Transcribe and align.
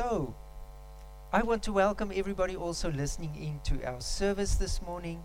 So, 0.00 0.34
I 1.30 1.42
want 1.42 1.62
to 1.64 1.74
welcome 1.74 2.10
everybody 2.14 2.56
also 2.56 2.90
listening 2.90 3.36
in 3.36 3.60
to 3.64 3.86
our 3.86 4.00
service 4.00 4.54
this 4.54 4.80
morning. 4.80 5.22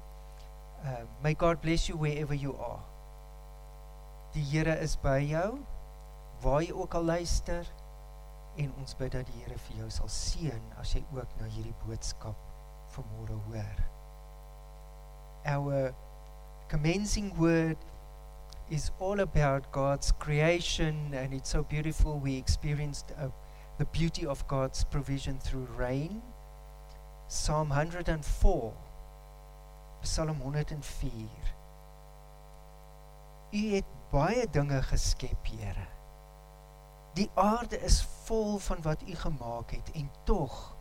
Uh, 0.84 1.06
may 1.24 1.34
God 1.34 1.62
bless 1.62 1.88
you 1.88 1.96
wherever 1.96 2.34
you 2.34 2.58
are. 2.58 2.84
Die 4.34 4.42
Here 4.42 4.76
is 4.76 4.98
by 4.98 5.22
jou 5.24 5.64
waar 6.44 6.60
jy 6.60 6.76
ook 6.76 6.98
al 7.00 7.08
luister 7.08 7.64
en 8.60 8.74
ons 8.82 8.98
bid 9.00 9.16
dat 9.16 9.32
die 9.32 9.46
Here 9.46 9.56
vir 9.70 9.80
jou 9.80 9.88
sal 9.96 10.12
seën 10.12 10.68
as 10.84 10.92
jy 10.98 11.06
ook 11.16 11.40
na 11.40 11.48
hierdie 11.56 11.78
boodskap 11.86 12.36
vanmôre 12.98 13.40
hoor. 13.48 13.80
Our 15.56 15.96
commencing 16.68 17.32
word 17.40 17.80
is 18.68 18.92
all 19.00 19.24
about 19.24 19.72
God's 19.72 20.12
creation 20.20 21.16
and 21.16 21.32
it's 21.34 21.56
so 21.56 21.64
beautiful 21.64 22.20
we 22.20 22.36
experienced 22.36 23.16
a, 23.16 23.32
the 23.78 23.86
beauty 23.86 24.26
of 24.26 24.48
God's 24.48 24.84
provision 24.84 25.38
through 25.40 25.68
rain. 25.78 26.22
Psalm 27.28 27.70
104 27.70 28.74
Psalm 30.02 30.40
104 30.40 31.12
U 33.52 33.74
het 33.74 33.86
baie 34.12 34.48
dinge 34.52 34.82
geskep, 34.84 35.48
Here. 35.48 35.88
Die 37.16 37.30
aarde 37.34 37.80
is 37.82 38.02
vol 38.26 38.58
van 38.60 38.82
wat 38.82 39.02
U 39.08 39.16
gemaak 39.16 39.72
het 39.72 39.92
en 39.92 40.10
tog 40.24 40.76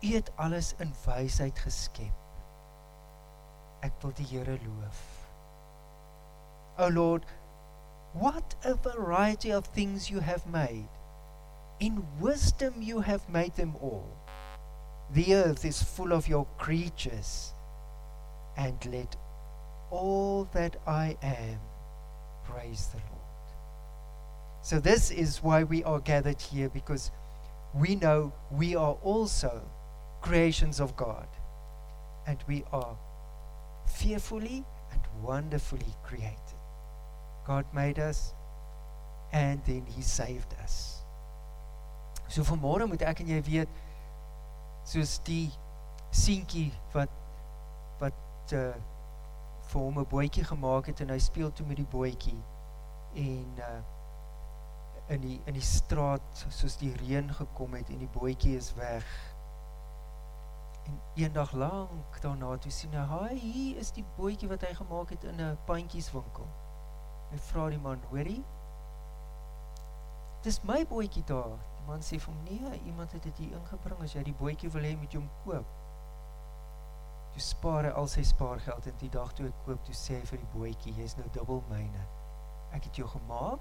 U 0.00 0.14
het 0.14 0.32
alles 0.36 0.74
in 0.78 0.94
wysheid 1.04 1.58
geskep. 1.58 2.20
Ek 3.80 3.94
wil 4.02 4.12
die 4.18 4.26
Here 4.26 4.58
loof. 4.64 5.00
O 6.78 6.88
Lord, 6.90 7.24
what 8.12 8.56
a 8.64 8.74
variety 8.74 9.54
of 9.54 9.70
things 9.72 10.08
you 10.08 10.20
have 10.20 10.48
made. 10.50 11.03
In 11.80 12.04
wisdom 12.20 12.74
you 12.80 13.00
have 13.00 13.28
made 13.28 13.54
them 13.56 13.74
all. 13.80 14.08
The 15.10 15.34
earth 15.34 15.64
is 15.64 15.82
full 15.82 16.12
of 16.12 16.28
your 16.28 16.46
creatures, 16.58 17.52
and 18.56 18.76
let 18.86 19.16
all 19.90 20.48
that 20.52 20.76
I 20.86 21.16
am 21.22 21.58
praise 22.44 22.88
the 22.88 22.98
Lord. 22.98 23.14
So, 24.62 24.80
this 24.80 25.10
is 25.10 25.42
why 25.42 25.64
we 25.64 25.84
are 25.84 26.00
gathered 26.00 26.40
here 26.40 26.68
because 26.68 27.10
we 27.74 27.96
know 27.96 28.32
we 28.50 28.74
are 28.74 28.96
also 29.02 29.62
creations 30.22 30.80
of 30.80 30.96
God 30.96 31.26
and 32.26 32.38
we 32.48 32.64
are 32.72 32.96
fearfully 33.86 34.64
and 34.90 35.02
wonderfully 35.22 35.94
created. 36.02 36.38
God 37.46 37.66
made 37.74 37.98
us 37.98 38.32
and 39.32 39.60
then 39.66 39.84
He 39.86 40.00
saved 40.00 40.54
us. 40.62 40.93
So, 42.34 42.42
vanmôre 42.42 42.88
moet 42.90 43.02
ek 43.06 43.20
en 43.22 43.28
jy 43.30 43.36
weet, 43.46 43.74
soos 44.90 45.20
die 45.22 45.52
seentjie 46.10 46.72
wat 46.90 47.12
wat 48.00 48.54
uh, 48.58 48.72
vir 49.70 49.78
hom 49.78 50.00
'n 50.02 50.08
bootjie 50.10 50.42
gemaak 50.44 50.88
het 50.90 51.00
en 51.04 51.12
hy 51.14 51.18
speel 51.22 51.52
toe 51.54 51.66
met 51.66 51.78
die 51.78 51.86
bootjie 51.92 52.40
en 53.22 53.60
uh, 53.62 53.68
in 55.14 55.22
die 55.22 55.36
in 55.46 55.54
die 55.54 55.62
straat 55.62 56.42
soos 56.48 56.74
die 56.80 56.90
reën 57.04 57.30
gekom 57.38 57.76
het 57.78 57.92
en 57.94 58.02
die 58.02 58.10
bootjie 58.16 58.56
is 58.58 58.72
weg. 58.74 59.06
En 60.90 60.98
eendag 61.14 61.52
lank 61.52 62.18
daarna 62.24 62.56
toe 62.58 62.72
sien 62.72 62.98
hy, 62.98 63.04
"Haai, 63.12 63.38
hier 63.38 63.78
is 63.78 63.92
die 63.92 64.04
bootjie 64.16 64.50
wat 64.50 64.66
hy 64.66 64.72
gemaak 64.74 65.14
het 65.14 65.24
in 65.24 65.38
'n 65.40 65.58
pandjieswinkel." 65.70 66.50
Hy 67.30 67.38
vra 67.38 67.68
die 67.68 67.78
man, 67.78 68.02
"Hoorie? 68.10 68.42
Dis 70.42 70.64
my 70.64 70.82
bootjie 70.86 71.24
daar." 71.24 71.73
Man 71.86 72.00
sê 72.00 72.18
vir 72.18 72.32
hom, 72.32 72.42
"Nee, 72.42 72.80
iemand 72.86 73.12
het 73.12 73.22
dit 73.22 73.36
hier 73.36 73.56
ingebring. 73.56 74.02
As 74.02 74.12
jy 74.12 74.22
die 74.22 74.34
bootjie 74.34 74.70
wil 74.70 74.82
hê, 74.82 74.96
moet 74.98 75.12
jy 75.12 75.18
hom 75.18 75.30
koop." 75.44 75.66
Jy 77.34 77.40
spaar 77.40 77.92
al 77.92 78.06
sy 78.06 78.22
spaargeld 78.22 78.86
en 78.86 78.96
die 78.98 79.08
dag 79.08 79.32
toe 79.32 79.46
ek 79.46 79.64
koop, 79.64 79.84
toe 79.84 79.94
sê 79.94 80.20
hy 80.20 80.26
vir 80.26 80.38
die 80.38 80.52
bootjie, 80.54 80.94
"Jy's 80.94 81.16
nou 81.16 81.28
dubbel 81.32 81.62
myne. 81.68 82.06
Ek 82.72 82.84
het 82.84 82.96
jou 82.96 83.08
gemaak 83.08 83.60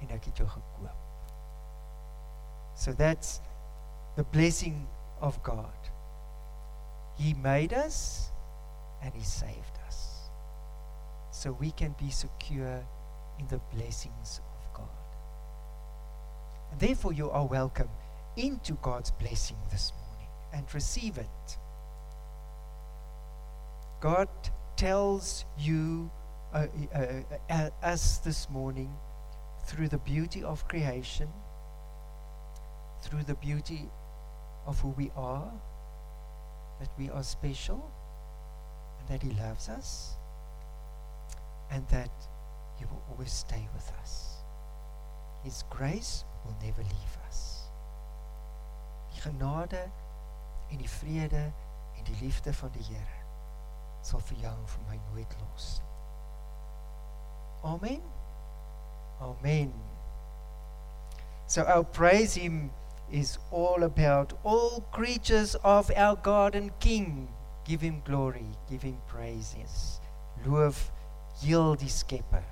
en 0.00 0.10
ek 0.10 0.24
het 0.24 0.36
jou 0.36 0.48
gekoop." 0.48 0.96
So 2.74 2.92
that's 2.92 3.40
the 4.16 4.24
blessing 4.24 4.86
of 5.20 5.42
God. 5.42 5.90
He 7.16 7.34
made 7.34 7.72
us 7.72 8.30
and 9.02 9.14
he 9.14 9.24
saved 9.24 9.78
us. 9.86 10.30
So 11.30 11.52
we 11.52 11.70
can 11.70 11.94
be 11.98 12.10
secure 12.10 12.84
in 13.38 13.46
the 13.48 13.60
blessings 13.74 14.40
of 14.40 14.55
therefore 16.78 17.12
you 17.12 17.30
are 17.30 17.46
welcome 17.46 17.88
into 18.36 18.74
God's 18.82 19.10
blessing 19.10 19.56
this 19.70 19.92
morning 19.96 20.28
and 20.52 20.74
receive 20.74 21.18
it. 21.18 21.58
God 24.00 24.28
tells 24.76 25.44
you, 25.58 26.10
uh, 26.52 26.66
uh, 26.94 27.06
uh, 27.50 27.70
us 27.82 28.18
this 28.18 28.48
morning, 28.50 28.94
through 29.66 29.88
the 29.88 29.98
beauty 29.98 30.44
of 30.44 30.66
creation, 30.68 31.28
through 33.02 33.24
the 33.24 33.34
beauty 33.34 33.88
of 34.66 34.78
who 34.80 34.88
we 34.90 35.10
are, 35.16 35.50
that 36.80 36.90
we 36.98 37.10
are 37.10 37.22
special, 37.22 37.90
and 39.00 39.08
that 39.08 39.22
He 39.22 39.30
loves 39.40 39.68
us, 39.68 40.14
and 41.70 41.86
that 41.88 42.10
He 42.78 42.84
will 42.84 43.02
always 43.10 43.32
stay 43.32 43.68
with 43.74 43.90
us. 44.00 44.36
His 45.42 45.64
grace 45.70 46.24
will 46.46 46.56
never 46.62 46.82
leave 46.82 47.18
us. 47.28 47.68
Die 49.14 49.20
genade 49.20 49.82
en 50.70 50.78
die 50.78 50.90
vrede 50.90 51.52
en 51.96 52.04
die 52.04 52.16
liefde 52.20 52.54
van 52.54 52.70
die 52.72 52.84
Here 52.86 53.16
sal 54.06 54.22
vir 54.28 54.44
jou 54.44 54.54
en 54.54 54.66
vir 54.70 54.82
my 54.86 54.96
nooit 55.10 55.36
los. 55.42 55.68
Amen. 57.66 58.02
Amen. 59.20 59.72
So 61.46 61.62
our 61.62 61.84
praise 61.84 62.34
him 62.34 62.70
is 63.10 63.38
all 63.50 63.82
about 63.82 64.34
all 64.44 64.84
creatures 64.92 65.56
of 65.64 65.90
our 65.96 66.16
God 66.16 66.54
and 66.54 66.70
King. 66.78 67.28
Give 67.64 67.80
him 67.80 68.02
glory, 68.04 68.46
give 68.70 68.82
him 68.82 68.98
praises. 69.08 70.00
Loof 70.44 70.92
heel 71.42 71.74
die 71.74 71.90
Skepper. 71.90 72.44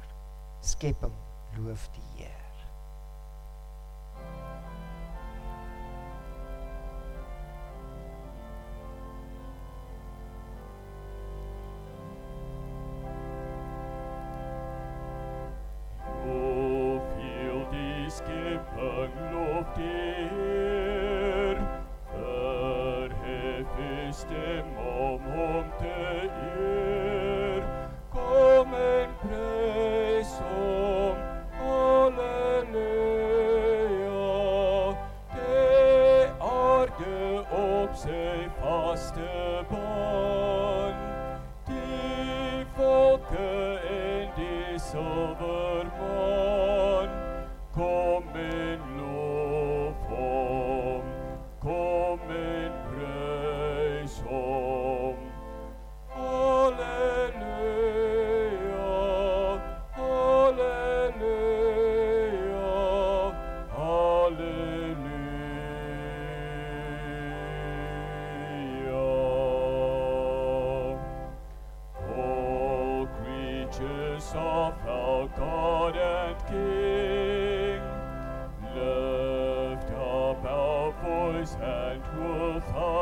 Skep 0.60 1.02
hom, 1.02 1.14
loof 1.58 1.86
die 1.94 2.08
Heer. 2.16 2.33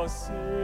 você. 0.03 0.62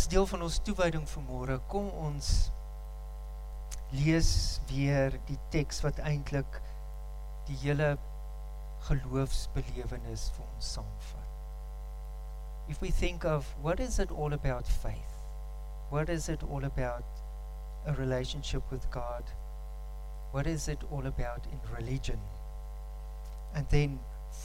As 0.00 0.08
deel 0.08 0.24
van 0.26 0.40
ons 0.46 0.54
toewyding 0.64 1.02
vanmôre, 1.04 1.58
kom 1.68 1.90
ons 2.00 2.28
lees 3.92 4.30
weer 4.70 5.12
die 5.28 5.36
teks 5.52 5.82
wat 5.84 6.00
eintlik 6.08 6.56
die 7.50 7.58
hele 7.60 7.90
geloofsbelewenis 8.86 10.24
vir 10.38 10.46
ons 10.46 10.72
saamvat. 10.78 11.28
If 12.72 12.80
we 12.80 12.88
think 12.88 13.28
of 13.28 13.44
what 13.60 13.76
is 13.78 13.98
it 14.00 14.10
all 14.10 14.32
about 14.32 14.64
faith? 14.80 15.20
What 15.90 16.08
is 16.08 16.30
it 16.32 16.42
all 16.48 16.64
about 16.64 17.04
a 17.84 17.92
relationship 18.00 18.62
with 18.72 18.90
God? 18.90 19.28
What 20.32 20.46
is 20.46 20.68
it 20.68 20.80
all 20.90 21.06
about 21.06 21.44
in 21.52 21.60
religion? 21.76 22.20
And 23.54 23.68
then 23.68 23.98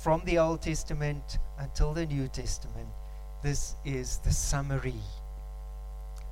from 0.04 0.26
the 0.26 0.38
Old 0.38 0.64
Testament 0.64 1.40
until 1.60 1.94
the 1.94 2.06
New 2.06 2.28
Testament, 2.28 2.90
this 3.42 3.76
is 3.86 4.18
the 4.18 4.34
summary. 4.34 5.00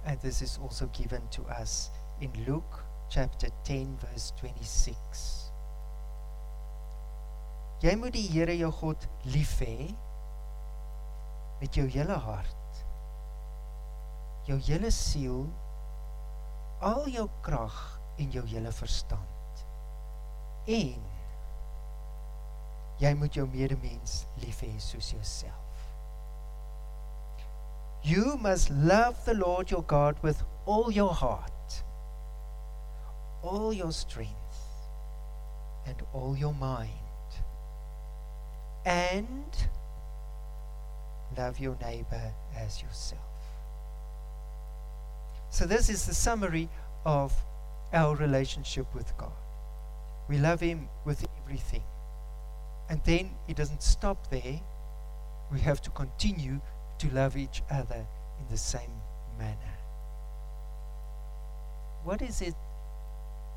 And 0.06 0.20
this 0.20 0.42
is 0.42 0.60
also 0.62 0.88
given 0.88 1.22
to 1.32 1.44
us 1.44 1.90
in 2.20 2.32
Luke 2.46 2.84
chapter 3.10 3.48
10, 3.64 3.98
verse 4.02 4.34
26. 4.42 5.52
Jy 7.84 7.96
moet 8.00 8.16
die 8.16 8.28
Here 8.32 8.56
jou 8.56 8.72
God 8.72 9.08
lief 9.32 9.58
hê 9.60 9.90
met 11.60 11.76
jou 11.76 11.86
hele 11.88 12.16
hart, 12.26 12.84
jou 14.48 14.58
hele 14.68 14.92
siel, 14.92 15.46
al 16.84 17.08
jou 17.12 17.28
krag 17.44 17.76
en 18.20 18.32
jou 18.32 18.44
hele 18.48 18.72
verstand. 18.76 19.66
En 20.68 21.10
jy 23.04 23.12
moet 23.20 23.36
jou 23.36 23.48
medemens 23.52 24.24
lief 24.44 24.64
hê 24.64 24.72
soos 24.84 25.12
jouself. 25.16 25.63
You 28.04 28.38
must 28.42 28.70
love 28.70 29.24
the 29.26 29.34
Lord 29.34 29.72
your 29.72 29.84
God 29.84 30.18
with 30.22 30.44
all 30.66 30.92
your 30.92 31.14
heart, 31.14 31.84
all 33.42 33.72
your 33.72 33.94
strength, 33.94 34.30
and 35.88 35.96
all 36.14 36.36
your 36.36 36.54
mind. 36.54 36.90
And 38.86 39.56
love 41.38 41.60
your 41.60 41.78
neighbor 41.82 42.34
as 42.58 42.82
yourself. 42.82 43.22
So, 45.50 45.66
this 45.66 45.88
is 45.88 46.06
the 46.06 46.14
summary 46.14 46.68
of 47.06 47.34
our 47.94 48.16
relationship 48.16 48.94
with 48.94 49.16
God. 49.18 49.32
We 50.28 50.40
love 50.40 50.60
Him 50.60 50.90
with 51.06 51.26
everything. 51.42 51.84
And 52.90 53.02
then 53.06 53.32
it 53.48 53.56
doesn't 53.56 53.82
stop 53.82 54.30
there. 54.30 54.60
We 55.52 55.60
have 55.62 55.82
to 55.84 55.90
continue 55.92 56.60
to 57.04 57.14
love 57.14 57.36
each 57.36 57.62
other 57.70 58.06
in 58.40 58.46
the 58.50 58.58
same 58.58 59.02
manner. 59.38 59.78
What 62.06 62.22
is 62.22 62.42
it 62.42 62.56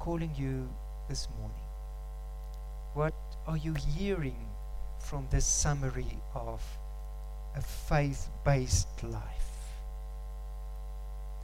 calling 0.01 0.33
you 0.37 0.69
this 1.09 1.29
morning? 1.39 1.69
What 2.95 3.15
are 3.47 3.57
you 3.57 3.75
hearing 3.75 4.49
from 4.99 5.29
this 5.31 5.47
summary 5.47 6.19
of 6.35 6.61
a 7.55 7.61
faith 7.61 8.29
based 8.45 8.89
life? 9.05 9.23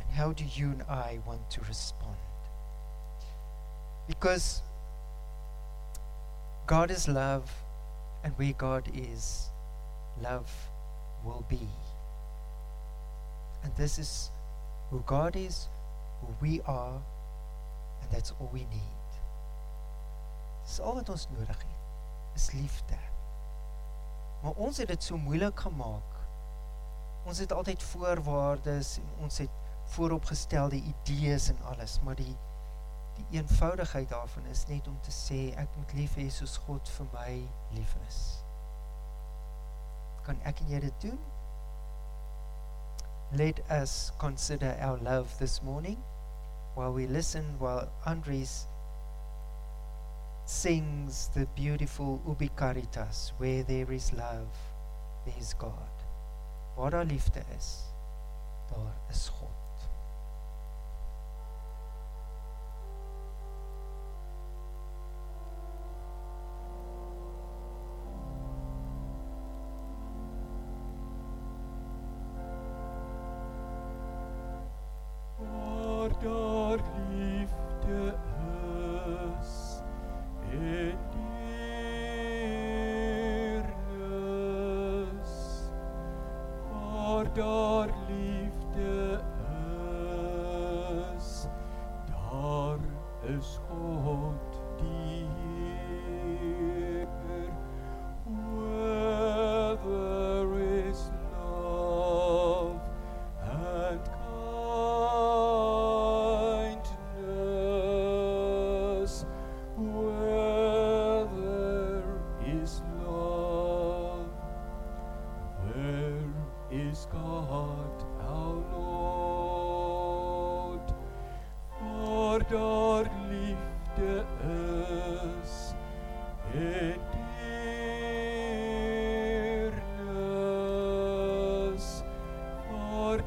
And 0.00 0.10
how 0.10 0.32
do 0.32 0.44
you 0.44 0.70
and 0.70 0.82
I 0.88 1.20
want 1.25 1.49
to 1.52 1.60
respond? 1.69 2.16
Because 4.08 4.60
God 6.66 6.90
is 6.90 7.06
love, 7.06 7.49
and 8.25 8.37
where 8.38 8.54
God 8.54 8.90
is, 8.93 9.50
love 10.20 10.50
will 11.25 11.44
be. 11.49 11.69
And 13.62 13.75
this 13.76 13.99
is 13.99 14.31
who 14.91 15.03
God 15.06 15.37
is, 15.37 15.69
who 16.20 16.35
we 16.41 16.61
are, 16.62 17.00
and 18.03 18.11
that's 18.11 18.32
all 18.38 18.50
we 18.53 18.67
need. 18.70 19.03
Dis 20.67 20.81
al 20.81 20.94
wat 20.94 21.09
ons 21.09 21.29
nodig 21.32 21.59
het, 21.59 21.81
is 22.35 22.53
liefde. 22.53 22.99
Maar 24.43 24.53
ons 24.53 24.79
het 24.82 24.88
dit 24.88 25.03
so 25.03 25.17
moeilik 25.17 25.61
gemaak. 25.61 26.19
Ons 27.26 27.38
het 27.38 27.53
altyd 27.53 27.82
voorwaardes 27.82 28.97
en 28.99 29.11
ons 29.23 29.38
het 29.38 29.61
vooropgestelde 29.94 30.76
idees 30.76 31.49
en 31.49 31.62
alles, 31.62 32.00
maar 32.03 32.19
die 32.19 32.37
die 33.12 33.38
eenvoudigheid 33.38 34.09
daarvan 34.09 34.47
is 34.47 34.67
net 34.67 34.87
om 34.88 34.97
te 35.05 35.12
sê 35.12 35.41
ek 35.61 35.75
moet 35.76 35.93
lief 35.93 36.14
hê 36.17 36.31
soos 36.32 36.56
God 36.64 36.88
vir 36.97 37.09
my 37.12 37.32
lief 37.76 37.93
is. 38.06 38.20
Kan 40.25 40.41
ek 40.49 40.62
en 40.64 40.73
jy 40.73 40.81
dit 40.87 41.05
doen? 41.05 41.19
Let 43.34 43.61
us 43.70 44.12
consider 44.19 44.76
our 44.81 44.99
love 44.99 45.38
this 45.38 45.62
morning 45.62 45.96
while 46.75 46.93
we 46.93 47.06
listen 47.06 47.44
while 47.58 47.88
Andres 48.05 48.67
sings 50.44 51.29
the 51.34 51.46
beautiful 51.56 52.20
Ubi 52.26 52.50
Caritas 52.56 53.32
where 53.38 53.62
there 53.62 53.90
is 53.90 54.12
love 54.12 54.49
there 55.25 55.38
is 55.38 55.55
God. 55.58 55.93
Waar 56.76 56.90
daar 56.90 57.05
liefde 57.05 57.43
is, 57.58 57.79
daar 58.69 58.94
is 59.11 59.29
God. 59.29 59.51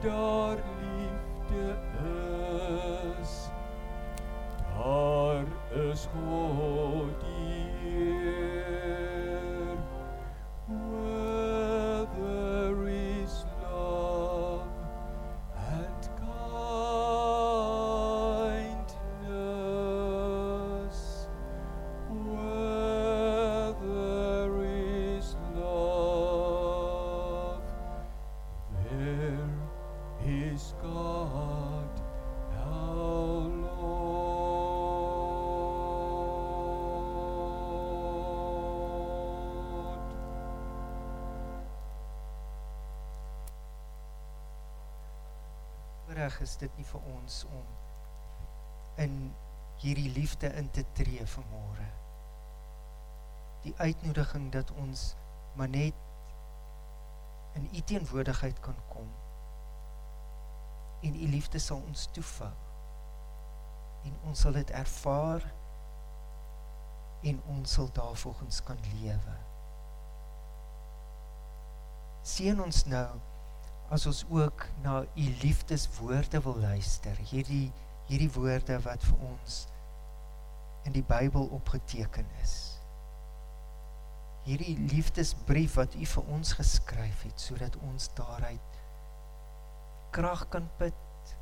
door. 0.05 0.34
Voorreg 46.15 46.39
is 46.39 46.57
dit 46.57 46.77
nie 46.77 46.85
vir 46.87 47.07
ons 47.11 47.41
om 47.51 47.63
in 49.03 49.15
hierdie 49.81 50.11
liefde 50.15 50.47
in 50.55 50.69
te 50.71 50.85
tree 50.95 51.25
vanmôre. 51.27 51.87
Die 53.65 53.73
uitnodiging 53.75 54.45
dat 54.53 54.71
ons 54.79 55.15
maar 55.59 55.67
net 55.69 55.93
in 57.59 57.67
u 57.67 57.81
teenwoordigheid 57.81 58.59
kan 58.63 58.79
kom 58.93 59.11
en 61.03 61.19
u 61.19 61.27
liefde 61.35 61.59
sal 61.59 61.83
ons 61.83 62.07
toevou. 62.15 62.53
En 64.07 64.15
ons 64.23 64.39
sal 64.39 64.55
dit 64.55 64.71
ervaar 64.71 65.43
en 67.27 67.43
ons 67.57 67.77
sal 67.79 67.91
daarvolgens 67.91 68.63
kan 68.63 68.79
lewe. 68.93 69.37
Seën 72.23 72.61
ons 72.61 72.85
nou 72.85 73.09
as 73.93 74.05
ons 74.09 74.23
ook 74.29 74.65
na 74.83 75.01
u 75.03 75.25
liefdeswoorde 75.41 76.41
wil 76.41 76.57
luister. 76.59 77.17
Hierdie 77.31 77.71
hierdie 78.05 78.31
woorde 78.35 78.77
wat 78.85 79.03
vir 79.03 79.21
ons 79.25 79.65
in 80.85 80.93
die 80.93 81.05
Bybel 81.05 81.47
opgeteken 81.57 82.27
is. 82.43 82.55
Hierdie 84.45 84.75
liefdesbrief 84.91 85.79
wat 85.79 85.95
u 85.97 86.05
vir 86.05 86.33
ons 86.35 86.53
geskryf 86.59 87.23
het 87.25 87.41
sodat 87.41 87.77
ons 87.89 88.11
daaruit 88.17 88.81
krag 90.15 90.45
kan 90.53 90.67
put, 90.79 91.33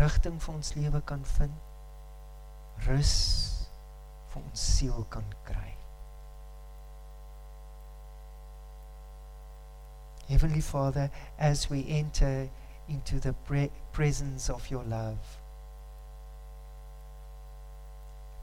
rigting 0.00 0.38
vir 0.40 0.54
ons 0.54 0.74
lewe 0.78 1.00
kan 1.04 1.24
vind, 1.36 1.58
rus 2.86 3.16
vir 4.32 4.40
ons 4.40 4.68
siel 4.76 5.02
kan 5.12 5.26
kry. 5.44 5.75
Heavenly 10.28 10.60
Father, 10.60 11.10
as 11.38 11.70
we 11.70 11.86
enter 11.88 12.48
into 12.88 13.20
the 13.20 13.32
pre 13.32 13.70
presence 13.92 14.50
of 14.50 14.70
your 14.70 14.84
love, 14.84 15.18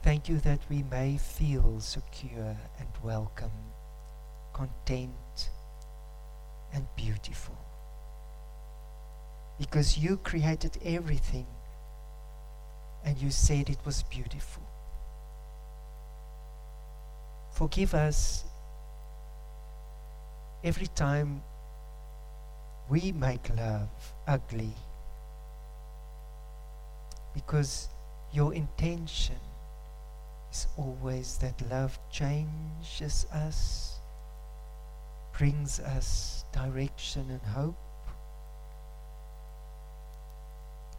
thank 0.02 0.28
you 0.28 0.38
that 0.40 0.60
we 0.70 0.82
may 0.82 1.18
feel 1.18 1.80
secure 1.80 2.56
and 2.78 2.88
welcome, 3.02 3.52
content 4.52 5.50
and 6.72 6.86
beautiful 6.96 7.56
because 9.58 9.96
you 9.98 10.16
created 10.16 10.78
everything 10.84 11.46
and 13.04 13.18
you 13.18 13.30
said 13.30 13.68
it 13.68 13.78
was 13.84 14.02
beautiful. 14.04 14.62
Forgive 17.52 17.94
us 17.94 18.44
every 20.64 20.88
time 20.88 21.42
we 22.88 23.12
make 23.12 23.48
love 23.56 23.88
ugly 24.26 24.74
because 27.34 27.88
your 28.32 28.54
intention 28.54 29.36
is 30.52 30.66
always 30.76 31.38
that 31.38 31.60
love 31.70 31.98
changes 32.10 33.26
us, 33.32 33.98
brings 35.36 35.80
us 35.80 36.44
direction 36.52 37.26
and 37.30 37.42
hope. 37.42 37.76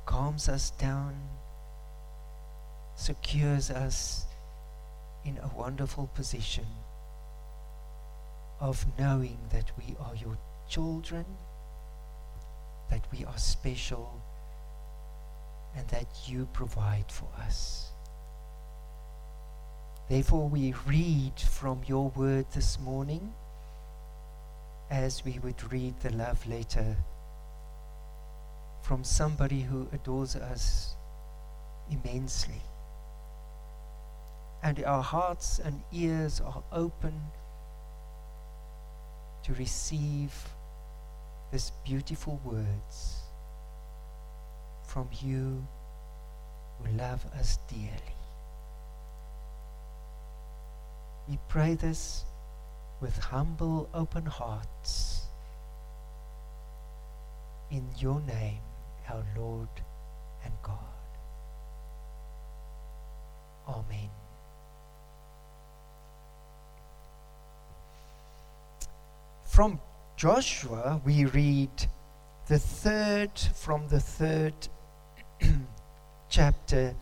calms 0.06 0.48
us 0.48 0.70
down, 0.72 1.16
secures 2.96 3.70
us 3.72 4.26
in 5.26 5.38
a 5.40 5.48
wonderful 5.58 6.08
position 6.14 6.66
of 8.60 8.86
knowing 9.00 9.38
that 9.52 9.72
we 9.78 9.96
are 10.00 10.16
your 10.16 10.38
children, 10.70 11.26
that 12.90 13.06
we 13.12 13.26
are 13.26 13.38
special, 13.38 14.22
and 15.76 15.88
that 15.90 16.08
you 16.28 16.48
provide 16.54 17.12
for 17.12 17.28
us. 17.40 17.90
Therefore, 20.08 20.48
we 20.48 20.74
read 20.86 21.40
from 21.40 21.82
your 21.88 22.10
word 22.16 22.46
this 22.54 22.80
morning 22.80 23.34
as 24.92 25.26
we 25.26 25.40
would 25.40 25.72
read 25.72 26.00
the 26.02 26.12
love 26.12 26.46
letter 26.48 26.96
from 28.84 29.04
somebody 29.04 29.62
who 29.62 29.88
adores 29.92 30.36
us 30.36 30.96
immensely. 31.90 32.62
And 34.62 34.84
our 34.84 35.02
hearts 35.02 35.60
and 35.60 35.82
ears 35.92 36.40
are 36.40 36.64
open 36.72 37.20
to 39.44 39.54
receive 39.54 40.32
these 41.56 41.72
beautiful 41.86 42.38
words 42.44 43.22
from 44.84 45.08
you 45.22 45.66
who 46.78 46.98
love 46.98 47.26
us 47.40 47.60
dearly. 47.70 48.18
We 51.30 51.40
pray 51.48 51.76
this 51.76 52.26
with 53.00 53.18
humble, 53.18 53.90
open 53.94 54.26
hearts 54.26 55.22
in 57.72 57.86
your 58.00 58.20
name 58.20 58.60
our 59.10 59.24
Lord 59.38 59.70
and 60.44 60.54
God. 60.62 61.08
Amen. 63.66 64.10
From 69.46 69.80
Joshua, 70.18 71.02
we 71.04 71.26
read 71.26 71.90
the 72.48 72.58
third, 72.58 73.38
from 73.54 73.90
the 73.90 74.00
third 74.00 74.54
chapter, 76.30 76.96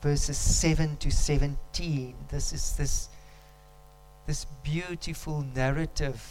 verses 0.00 0.38
7 0.38 0.96
to 0.98 1.10
17. 1.10 2.14
This 2.28 2.52
is 2.52 2.76
this, 2.76 3.08
this 4.28 4.44
beautiful 4.62 5.44
narrative 5.52 6.22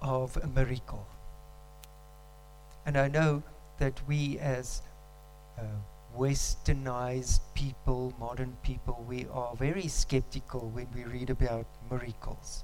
of 0.00 0.36
a 0.36 0.46
miracle. 0.46 1.04
And 2.86 2.96
I 2.96 3.08
know 3.08 3.42
that 3.80 4.00
we 4.06 4.38
as 4.38 4.82
uh, 5.58 5.62
westernized 6.16 7.40
people, 7.54 8.14
modern 8.20 8.56
people, 8.62 9.04
we 9.08 9.26
are 9.32 9.56
very 9.56 9.88
skeptical 9.88 10.70
when 10.70 10.86
we 10.94 11.02
read 11.02 11.30
about 11.30 11.66
miracles. 11.90 12.62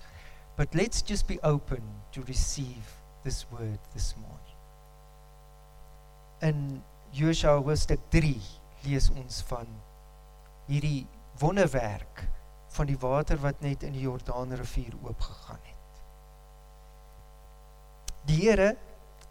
But 0.57 0.75
let's 0.75 1.03
just 1.03 1.27
be 1.27 1.39
open 1.43 1.83
to 2.13 2.23
receive 2.23 2.85
this 3.25 3.47
word 3.51 3.79
this 3.95 4.15
morning. 4.17 4.39
In 6.43 6.83
Joshua 7.13 7.61
hoofstuk 7.63 8.01
3 8.11 8.35
lees 8.85 9.09
ons 9.11 9.43
van 9.49 9.69
hierdie 10.69 11.07
wonderwerk 11.41 12.25
van 12.77 12.89
die 12.89 12.99
water 12.99 13.41
wat 13.41 13.61
net 13.65 13.85
in 13.87 13.95
die 13.97 14.05
Jordaanrivier 14.05 14.95
oopgegaan 15.03 15.63
het. 15.63 16.03
Die 18.29 18.41
Here 18.45 18.75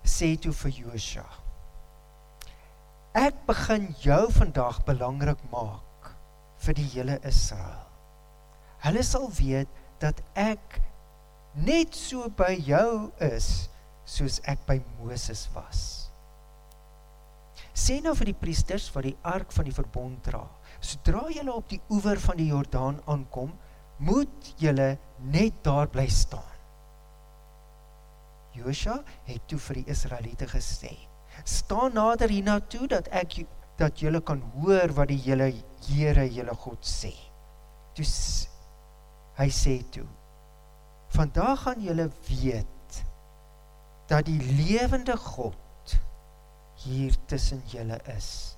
sê 0.04 0.34
toe 0.42 0.54
vir 0.64 0.74
Joshua 0.82 1.30
Ek 3.18 3.42
begin 3.44 3.90
jou 4.00 4.22
vandag 4.32 4.78
belangrik 4.88 5.42
maak 5.52 6.14
vir 6.64 6.78
die 6.78 6.88
hele 6.94 7.18
Israel. 7.28 7.84
Hulle 8.86 9.04
sal 9.04 9.28
weet 9.36 9.68
dat 10.00 10.22
ek 10.40 10.80
net 11.56 11.96
so 11.96 12.30
by 12.38 12.54
jou 12.56 13.12
is 13.28 13.70
soos 14.08 14.40
ek 14.50 14.64
by 14.68 14.78
Moses 15.00 15.48
was. 15.56 16.12
Sê 17.72 18.02
nou 18.04 18.14
vir 18.20 18.32
die 18.32 18.38
priesters 18.38 18.90
wat 18.96 19.08
die 19.08 19.18
ark 19.28 19.54
van 19.56 19.68
die 19.68 19.76
verbond 19.76 20.20
dra. 20.28 20.44
Sodra 20.84 21.28
julle 21.32 21.54
op 21.54 21.70
die 21.72 21.80
oewer 21.94 22.20
van 22.20 22.40
die 22.40 22.50
Jordaan 22.52 23.00
aankom, 23.10 23.54
moet 24.02 24.54
julle 24.60 24.96
net 25.32 25.62
daar 25.64 25.88
bly 25.92 26.08
staan. 26.12 26.48
Joshua 28.58 28.98
het 29.30 29.46
toe 29.48 29.60
vir 29.68 29.82
die 29.82 29.92
Israeliete 29.94 30.48
gesê: 30.52 30.92
staan 31.46 31.96
nader 31.96 32.30
hiernatoe 32.30 32.90
dat 32.92 33.08
ek 33.16 33.42
dat 33.80 34.02
julle 34.04 34.22
kan 34.22 34.42
hoor 34.58 34.92
wat 34.98 35.10
die 35.10 35.22
hele 35.24 35.54
Here 35.88 36.28
julle 36.30 36.54
God 36.62 36.86
sê. 36.86 37.14
Toe 37.96 38.06
hy 39.40 39.48
sê 39.50 39.80
toe: 39.94 40.06
Vandag 41.12 41.62
gaan 41.62 41.82
julle 41.84 42.10
weet 42.28 43.04
dat 44.08 44.26
die 44.26 44.40
lewende 44.56 45.18
God 45.18 46.00
hier 46.84 47.16
tussen 47.26 47.62
julle 47.68 48.00
is 48.16 48.56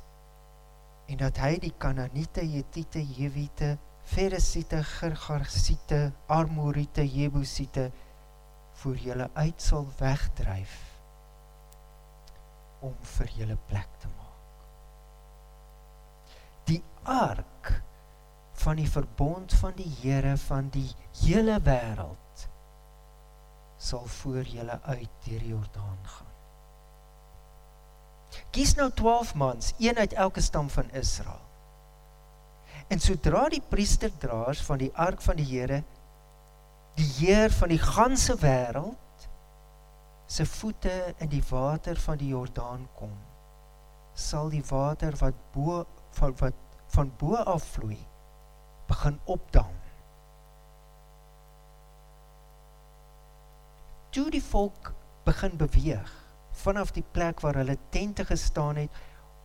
en 1.10 1.18
dat 1.18 1.38
hy 1.42 1.58
die 1.60 1.74
Kanaaniete, 1.78 2.46
Hetiete, 2.46 3.02
Jewiete, 3.18 3.78
Feresiete, 4.04 4.84
Girgasiete, 4.84 6.12
Amoriete, 6.28 7.04
Jebusiete 7.10 7.92
voor 8.74 8.96
julle 8.96 9.30
uit 9.34 9.62
sal 9.62 9.88
wegdryf 9.98 10.78
om 12.86 12.94
vir 13.18 13.38
julle 13.40 13.58
plek 13.68 14.00
te 14.00 14.10
maak. 14.14 14.66
Die 16.70 16.84
ark 17.04 17.72
van 18.64 18.78
die 18.80 18.90
verbond 18.90 19.54
van 19.60 19.74
die 19.76 19.90
Here 20.02 20.38
van 20.38 20.70
die 20.72 20.92
hele 21.24 21.58
wêreld 21.66 22.23
sal 23.84 24.06
voor 24.20 24.48
julle 24.48 24.80
uit 24.82 25.10
deur 25.26 25.40
die 25.44 25.52
Jordaan 25.52 26.00
gaan. 26.04 26.32
Kies 28.54 28.74
nou 28.80 28.90
12 28.92 29.34
mans, 29.36 29.74
een 29.78 29.98
uit 29.98 30.14
elke 30.14 30.42
stam 30.42 30.70
van 30.70 30.90
Israel. 30.92 31.42
En 32.88 33.00
sodra 33.00 33.48
die 33.50 33.62
priesterdraers 33.70 34.62
van 34.62 34.78
die 34.78 34.92
ark 34.94 35.22
van 35.22 35.36
die 35.40 35.50
Here 35.50 35.84
die 36.94 37.10
Heer 37.18 37.52
van 37.52 37.72
die 37.74 37.82
ganse 37.82 38.36
wêreld 38.38 39.28
se 40.30 40.46
voete 40.46 41.14
in 41.18 41.30
die 41.32 41.44
water 41.50 41.98
van 42.00 42.18
die 42.18 42.30
Jordaan 42.34 42.86
kom, 42.98 43.14
sal 44.14 44.52
die 44.54 44.64
water 44.70 45.18
wat 45.22 45.38
bo 45.54 45.84
van 46.18 46.36
wat 46.42 46.60
van 46.94 47.10
bo 47.18 47.36
af 47.50 47.66
vloei 47.74 47.98
begin 48.88 49.18
opdam. 49.26 49.74
Toe 54.14 54.28
die 54.30 54.44
volk 54.46 54.92
begin 55.26 55.56
beweeg 55.58 56.10
vanaf 56.62 56.92
die 56.94 57.06
plek 57.16 57.40
waar 57.42 57.58
hulle 57.58 57.74
tente 57.90 58.22
gestaan 58.30 58.78
het 58.78 59.00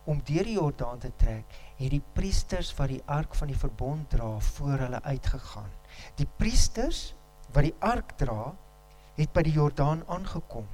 om 0.05 0.19
deur 0.27 0.45
die 0.45 0.53
Jordaan 0.59 1.01
te 1.01 1.09
trek, 1.17 1.55
het 1.79 1.89
die 1.89 2.03
priesters 2.13 2.69
wat 2.77 2.91
die 2.93 3.01
ark 3.09 3.33
van 3.39 3.49
die 3.49 3.57
verbond 3.57 4.11
dra 4.13 4.29
voor 4.51 4.85
hulle 4.85 5.01
uitgegaan. 5.01 5.73
Die 6.21 6.29
priesters 6.37 7.01
wat 7.49 7.65
die 7.65 7.73
ark 7.81 8.13
dra, 8.21 8.53
het 9.17 9.33
by 9.33 9.47
die 9.49 9.57
Jordaan 9.57 10.05
aangekom. 10.05 10.69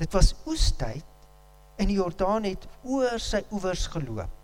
Dit 0.00 0.16
was 0.16 0.32
oestyd 0.48 1.28
en 1.76 1.92
die 1.92 2.00
Jordaan 2.00 2.48
het 2.48 2.64
oor 2.88 3.20
sy 3.20 3.44
oewers 3.52 3.84
geloop. 3.92 4.38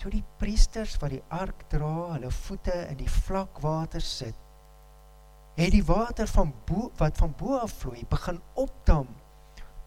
Toe 0.00 0.16
die 0.16 0.24
priesters 0.40 0.96
wat 1.04 1.12
die 1.12 1.24
ark 1.28 1.68
dra, 1.68 2.14
hulle 2.14 2.32
voete 2.46 2.86
in 2.88 3.02
die 3.04 3.16
vlak 3.20 3.60
water 3.60 4.00
sit, 4.00 4.48
het 5.54 5.72
die 5.74 5.84
water 5.84 6.28
van 6.30 6.52
bo 6.66 6.90
wat 6.96 7.18
van 7.18 7.34
bo 7.36 7.56
af 7.58 7.72
vloei 7.82 8.04
begin 8.08 8.40
opdam 8.54 9.08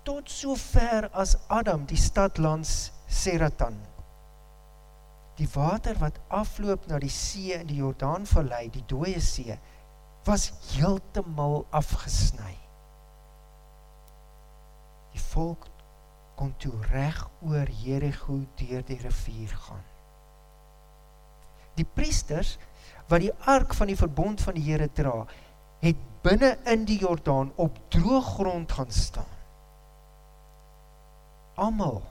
tot 0.03 0.29
so 0.29 0.55
ver 0.60 1.08
as 1.15 1.38
Adam 1.48 1.86
die 1.88 1.98
stad 1.98 2.38
langs 2.38 2.91
Seratan. 3.08 3.77
Die 5.38 5.48
water 5.53 5.98
wat 6.01 6.20
afloop 6.27 6.88
na 6.88 7.00
die 7.01 7.12
see 7.12 7.55
in 7.55 7.70
die 7.70 7.79
Jordaanvallei, 7.79 8.67
die 8.74 8.84
dooie 8.89 9.22
see, 9.24 9.55
was 10.27 10.50
heeltemal 10.74 11.63
afgesny. 11.74 12.53
Die 15.13 15.24
volk 15.32 15.70
kon 16.38 16.53
toe 16.62 16.74
reg 16.91 17.17
oor 17.46 17.70
Jerigo 17.84 18.41
deur 18.60 18.86
die 18.86 19.00
rivier 19.01 19.55
gaan. 19.65 19.84
Die 21.77 21.88
priesters 21.88 22.58
wat 23.10 23.24
die 23.24 23.34
ark 23.50 23.74
van 23.77 23.89
die 23.89 23.98
verbond 23.98 24.41
van 24.41 24.58
die 24.58 24.65
Here 24.65 24.88
dra, 24.93 25.24
het 25.83 25.99
binne 26.23 26.57
in 26.71 26.85
die 26.87 26.99
Jordaan 27.01 27.51
op 27.59 27.79
droë 27.91 28.21
grond 28.23 28.71
gaan 28.71 28.91
staan. 28.91 29.31
Almal 31.59 32.01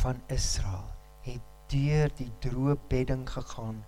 van 0.00 0.18
Israel 0.26 0.88
het 1.22 1.44
deur 1.70 2.10
die 2.18 2.32
droë 2.42 2.74
bedding 2.90 3.22
gegaan 3.30 3.84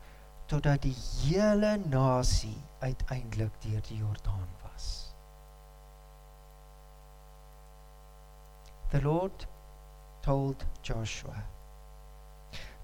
totdat 0.46 0.82
die 0.82 0.94
hele 0.94 1.76
nasie 1.90 2.56
uiteindelik 2.78 3.54
deur 3.66 3.82
die 3.88 3.98
Jordaan 3.98 4.48
was. 4.62 5.14
The 8.90 9.02
Lord 9.02 9.46
told 10.20 10.64
Joshua, 10.82 11.46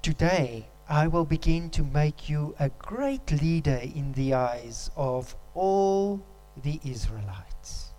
Today 0.00 0.66
I 0.88 1.08
will 1.08 1.24
begin 1.24 1.70
to 1.70 1.82
make 1.82 2.28
you 2.28 2.54
a 2.60 2.68
great 2.68 3.32
leader 3.42 3.80
in 3.82 4.12
the 4.12 4.34
eyes 4.34 4.88
of 4.96 5.34
all 5.54 6.24
the 6.62 6.80
Israelites. 6.84 7.90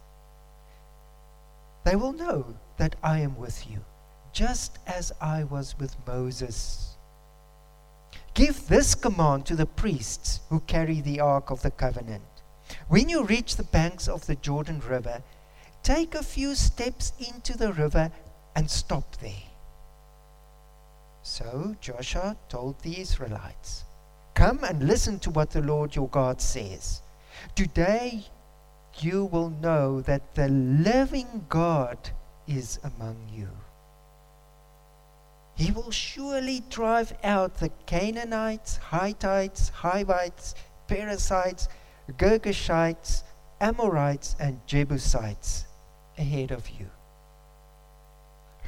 They 1.84 1.98
will 1.98 2.14
know 2.14 2.56
that 2.78 2.96
I 3.04 3.20
am 3.20 3.38
with 3.38 3.70
you, 3.70 3.84
just 4.32 4.80
as 4.88 5.12
I 5.20 5.44
was 5.44 5.78
with 5.78 5.96
Moses. 6.08 6.96
Give 8.34 8.68
this 8.68 8.96
command 8.96 9.46
to 9.48 9.56
the 9.56 9.66
priests 9.66 10.40
who 10.50 10.62
carry 10.62 11.02
the 11.02 11.20
Ark 11.20 11.52
of 11.52 11.64
the 11.64 11.72
Covenant. 11.72 12.24
When 12.88 13.10
you 13.10 13.26
reach 13.26 13.58
the 13.58 13.64
banks 13.64 14.08
of 14.08 14.26
the 14.28 14.36
Jordan 14.36 14.82
River, 14.88 15.24
take 15.84 16.16
a 16.16 16.24
few 16.24 16.56
steps 16.56 17.12
into 17.20 17.58
the 17.58 17.74
river 17.74 18.12
and 18.56 18.70
stop 18.70 19.18
there. 19.18 19.48
So 21.28 21.76
Joshua 21.82 22.38
told 22.48 22.80
the 22.80 23.02
Israelites, 23.02 23.84
Come 24.34 24.64
and 24.64 24.88
listen 24.88 25.20
to 25.20 25.30
what 25.30 25.52
the 25.52 25.62
Lord 25.62 25.94
your 25.94 26.08
God 26.08 26.42
says. 26.42 27.02
Today 27.54 28.24
you 29.00 29.26
will 29.26 29.50
know 29.50 30.00
that 30.02 30.36
the 30.36 30.48
living 30.48 31.46
God 31.50 31.98
is 32.48 32.80
among 32.82 33.18
you. 33.30 33.50
He 35.56 35.72
will 35.72 35.92
surely 35.92 36.64
drive 36.70 37.14
out 37.26 37.56
the 37.56 37.72
Canaanites, 37.86 38.80
Hittites, 38.90 39.68
Hivites, 39.68 40.56
Perizzites, 40.88 41.68
Girgashites, 42.14 43.24
Amorites, 43.60 44.38
and 44.40 44.62
Jebusites 44.66 45.66
ahead 46.18 46.52
of 46.52 46.70
you. 46.70 46.90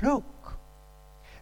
Look, 0.01 0.25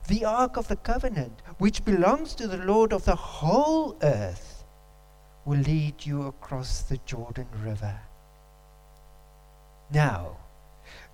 the 0.08 0.24
Ark 0.24 0.56
of 0.58 0.68
the 0.68 0.76
Covenant, 0.76 1.42
which 1.58 1.84
belongs 1.84 2.34
to 2.36 2.48
the 2.48 2.58
Lord 2.58 2.94
of 2.94 3.06
the 3.06 3.16
whole 3.16 3.98
earth, 4.02 4.64
will 5.46 5.60
lead 5.60 6.06
you 6.06 6.24
across 6.24 6.82
the 6.82 6.98
Jordan 7.06 7.48
River. 7.64 8.00
Now, 9.92 10.38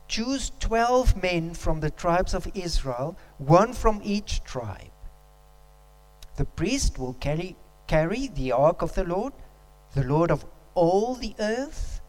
choose 0.08 0.52
12 0.60 1.22
men 1.22 1.54
from 1.54 1.80
the 1.80 1.90
tribes 1.90 2.34
of 2.34 2.52
Israel, 2.54 3.18
one 3.38 3.74
from 3.74 4.00
each 4.04 4.44
tribe. 4.44 4.92
The 6.38 6.46
priest 6.46 6.98
will 7.00 7.14
carry, 7.14 7.56
carry 7.88 8.28
the 8.28 8.52
ark 8.52 8.82
of 8.82 8.94
the 8.96 9.04
Lord, 9.04 9.34
the 9.94 10.04
Lord 10.04 10.32
of 10.32 10.46
all 10.76 11.16
the 11.16 11.36
earth, 11.40 12.02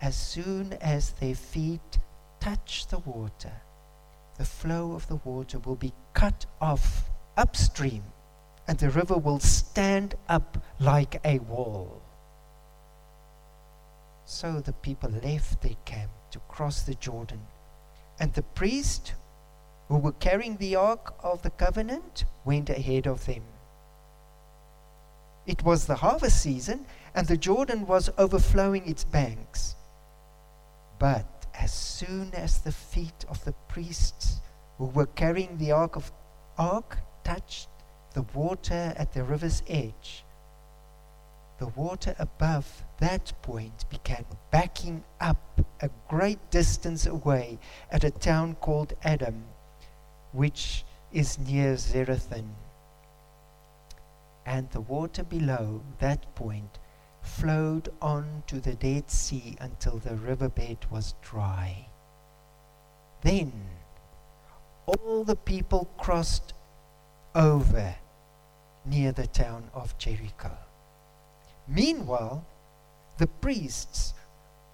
as 0.00 0.16
soon 0.16 0.72
as 0.74 1.12
their 1.12 1.34
feet 1.34 1.98
touch 2.40 2.86
the 2.86 2.98
water 2.98 3.52
the 4.38 4.44
flow 4.44 4.92
of 4.92 5.06
the 5.08 5.16
water 5.16 5.58
will 5.58 5.76
be 5.76 5.92
cut 6.14 6.46
off 6.60 7.10
upstream 7.36 8.02
and 8.68 8.78
the 8.78 8.90
river 8.90 9.16
will 9.16 9.40
stand 9.40 10.14
up 10.28 10.62
like 10.78 11.20
a 11.24 11.38
wall. 11.40 12.02
So 14.26 14.60
the 14.60 14.74
people 14.74 15.10
left 15.10 15.62
their 15.62 15.76
camp 15.86 16.10
to 16.32 16.38
cross 16.40 16.82
the 16.82 16.94
Jordan, 16.94 17.40
and 18.20 18.34
the 18.34 18.42
priest 18.42 19.14
who 19.88 19.96
were 19.96 20.12
carrying 20.12 20.58
the 20.58 20.76
ark 20.76 21.14
of 21.20 21.40
the 21.40 21.50
covenant 21.50 22.26
went 22.44 22.68
ahead 22.68 23.06
of 23.06 23.24
them. 23.24 23.42
It 25.46 25.64
was 25.64 25.86
the 25.86 25.94
harvest 25.94 26.42
season, 26.42 26.84
and 27.14 27.26
the 27.26 27.38
Jordan 27.38 27.86
was 27.86 28.10
overflowing 28.18 28.86
its 28.86 29.02
banks. 29.02 29.76
But 30.98 31.37
as 31.58 31.72
soon 31.72 32.32
as 32.34 32.60
the 32.60 32.72
feet 32.72 33.24
of 33.28 33.44
the 33.44 33.52
priests 33.68 34.40
who 34.78 34.86
were 34.86 35.06
carrying 35.06 35.58
the 35.58 35.72
ark 35.72 35.96
of 35.96 36.12
ark 36.56 36.98
touched 37.24 37.68
the 38.14 38.22
water 38.34 38.94
at 38.96 39.12
the 39.12 39.22
river's 39.22 39.62
edge, 39.68 40.24
the 41.58 41.66
water 41.68 42.14
above 42.18 42.84
that 43.00 43.32
point 43.42 43.84
began 43.90 44.24
backing 44.52 45.02
up 45.20 45.60
a 45.80 45.90
great 46.08 46.50
distance 46.50 47.06
away 47.06 47.58
at 47.90 48.04
a 48.04 48.10
town 48.10 48.54
called 48.54 48.94
Adam, 49.02 49.44
which 50.32 50.84
is 51.12 51.38
near 51.38 51.74
Zerethan. 51.74 52.48
And 54.46 54.70
the 54.70 54.80
water 54.80 55.24
below 55.24 55.82
that 55.98 56.34
point 56.36 56.78
flowed 57.28 57.88
on 58.00 58.42
to 58.46 58.60
the 58.60 58.74
Dead 58.74 59.10
Sea 59.10 59.56
until 59.60 59.98
the 59.98 60.16
riverbed 60.16 60.86
was 60.90 61.14
dry. 61.22 61.86
Then 63.22 63.52
all 64.86 65.24
the 65.24 65.36
people 65.36 65.88
crossed 65.98 66.54
over 67.34 67.94
near 68.84 69.12
the 69.12 69.26
town 69.26 69.70
of 69.74 69.98
Jericho. 69.98 70.56
Meanwhile, 71.66 72.44
the 73.18 73.26
priests 73.26 74.14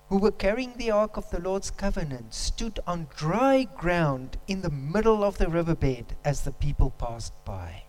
who 0.09 0.19
were 0.19 0.31
carrying 0.31 0.75
the 0.77 0.91
ark 0.91 1.17
of 1.17 1.31
the 1.31 1.41
Lord's 1.41 1.71
covenant 1.71 2.35
stood 2.35 2.79
on 2.87 3.09
dry 3.17 3.65
ground 3.65 4.37
in 4.47 4.61
the 4.61 4.71
middle 4.71 5.25
of 5.25 5.39
the 5.39 5.49
riverbed 5.49 6.15
as 6.25 6.43
the 6.43 6.53
people 6.53 6.91
passed 6.91 7.33
by. 7.45 7.84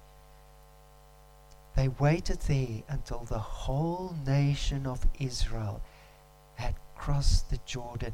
They 1.76 1.90
waited 1.90 2.40
there 2.42 2.84
until 2.88 3.26
the 3.26 3.40
whole 3.40 4.16
nation 4.26 4.88
of 4.88 5.06
Israel 5.20 5.82
had 6.56 6.76
crossed 6.96 7.50
the 7.50 7.60
Jordan 7.66 8.14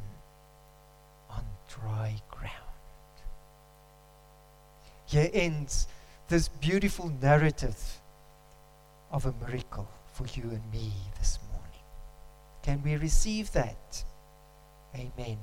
on 1.30 1.44
dry 1.68 2.20
ground. 2.28 2.52
Here 5.06 5.30
ends 5.32 5.86
this 6.28 6.48
beautiful 6.48 7.12
narrative 7.20 8.00
of 9.12 9.26
a 9.26 9.34
miracle 9.46 9.88
for 10.12 10.26
you 10.26 10.50
and 10.50 10.72
me 10.72 10.92
this 11.18 11.38
morning. 11.52 11.82
Can 12.62 12.82
we 12.82 12.96
receive 12.96 13.52
that? 13.52 14.04
Amen. 14.94 15.38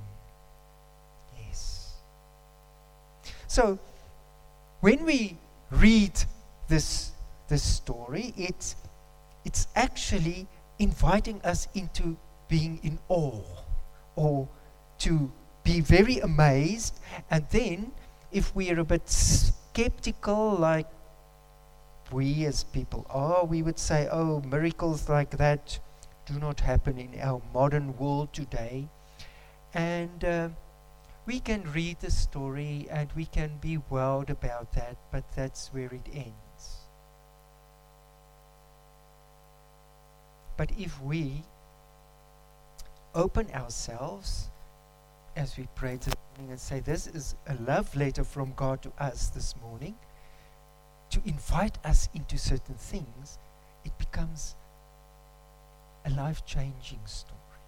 Yes. 1.38 1.94
So, 3.48 3.80
when 4.82 5.06
we 5.06 5.38
read 5.72 6.14
this 6.68 7.12
this 7.50 7.64
story, 7.64 8.34
it's, 8.38 8.76
it's 9.44 9.68
actually 9.76 10.48
inviting 10.78 11.42
us 11.44 11.68
into 11.74 12.18
being 12.48 12.80
in 12.84 12.98
awe 13.10 13.44
or 14.16 14.48
to 15.00 15.32
be 15.64 15.82
very 15.82 16.20
amazed. 16.20 17.00
And 17.30 17.46
then 17.52 17.92
if 18.32 18.56
we 18.56 18.70
are 18.72 18.80
a 18.80 18.86
bit 18.86 19.10
skeptical, 19.10 20.56
like 20.56 20.88
we 22.12 22.46
as 22.46 22.64
people 22.64 23.06
are, 23.10 23.46
we 23.46 23.62
would 23.62 23.80
say, 23.80 24.08
oh, 24.12 24.42
miracles 24.42 25.10
like 25.10 25.32
that 25.32 25.80
do 26.26 26.40
not 26.40 26.60
happen 26.60 26.98
in 26.98 27.20
our 27.22 27.42
modern 27.54 27.98
world 27.98 28.34
today. 28.34 28.88
And 29.74 30.24
uh, 30.24 30.50
we 31.26 31.40
can 31.40 31.64
read 31.72 32.00
the 32.00 32.12
story 32.12 32.88
and 32.90 33.12
we 33.16 33.26
can 33.26 33.58
be 33.62 33.78
wowed 33.92 34.30
about 34.30 34.74
that, 34.74 34.98
but 35.12 35.24
that's 35.36 35.70
where 35.74 35.94
it 35.94 36.08
ends. 36.14 36.49
But 40.60 40.72
if 40.78 41.02
we 41.02 41.41
open 43.15 43.48
ourselves 43.56 44.50
as 45.38 45.56
we 45.56 45.69
pray 45.74 45.95
this 45.95 46.13
morning 46.36 46.52
and 46.52 46.60
say, 46.60 46.82
This 46.82 47.08
is 47.08 47.36
a 47.48 47.56
love 47.63 47.95
letter 47.95 48.26
from 48.26 48.52
God 48.58 48.82
to 48.82 48.91
us 49.00 49.30
this 49.30 49.56
morning, 49.62 49.95
to 51.12 51.22
invite 51.24 51.78
us 51.86 52.10
into 52.13 52.38
certain 52.38 52.76
things, 52.76 53.39
it 53.86 53.98
becomes 53.98 54.58
a 56.06 56.10
life 56.10 56.45
changing 56.45 57.00
story. 57.06 57.63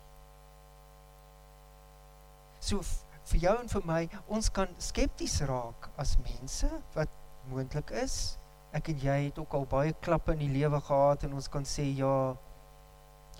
So, 2.60 2.84
vir 3.32 3.39
jou 3.47 3.56
en 3.56 3.71
vir 3.71 3.88
my, 3.88 4.04
ons 4.27 4.51
kan 4.51 4.75
skepties 4.84 5.39
raak 5.47 5.88
as 5.95 6.17
mense 6.27 6.67
wat 6.99 7.19
moontlik 7.47 7.95
is. 8.04 8.36
Ek 8.75 8.91
en 8.91 8.99
jy 8.99 9.19
het 9.30 9.39
ook 9.39 9.56
al 9.56 9.67
baie 9.80 9.99
klappe 10.04 10.36
in 10.36 10.43
die 10.43 10.56
lewe 10.60 10.84
gehad 10.91 11.23
en 11.23 11.39
ons 11.39 11.47
kan 11.47 11.63
sê 11.63 11.88
ja, 11.95 12.15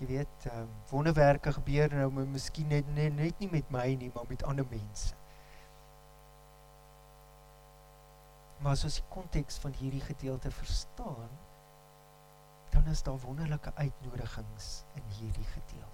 jy 0.02 0.08
weet, 0.10 0.46
um, 0.50 0.70
wonderwerke 0.90 1.54
gebeur 1.54 1.92
nou 1.94 2.08
maar 2.12 2.30
miskien 2.30 2.72
net, 2.74 2.88
net 2.96 3.14
net 3.14 3.42
nie 3.42 3.50
met 3.52 3.68
my 3.74 3.86
nie, 3.94 4.10
maar 4.16 4.26
met 4.30 4.44
ander 4.50 4.66
mense. 4.72 5.14
Maar 8.62 8.74
as 8.78 8.86
ons 8.86 8.98
die 8.98 9.08
konteks 9.14 9.60
van 9.62 9.74
hierdie 9.78 10.02
gedeelte 10.02 10.52
verstaan, 10.54 11.30
dan 12.74 12.88
is 12.90 13.04
daar 13.06 13.20
wonderlike 13.22 13.74
uitnodigings 13.76 14.84
in 14.98 15.06
hierdie 15.20 15.48
gedeelte. 15.54 15.88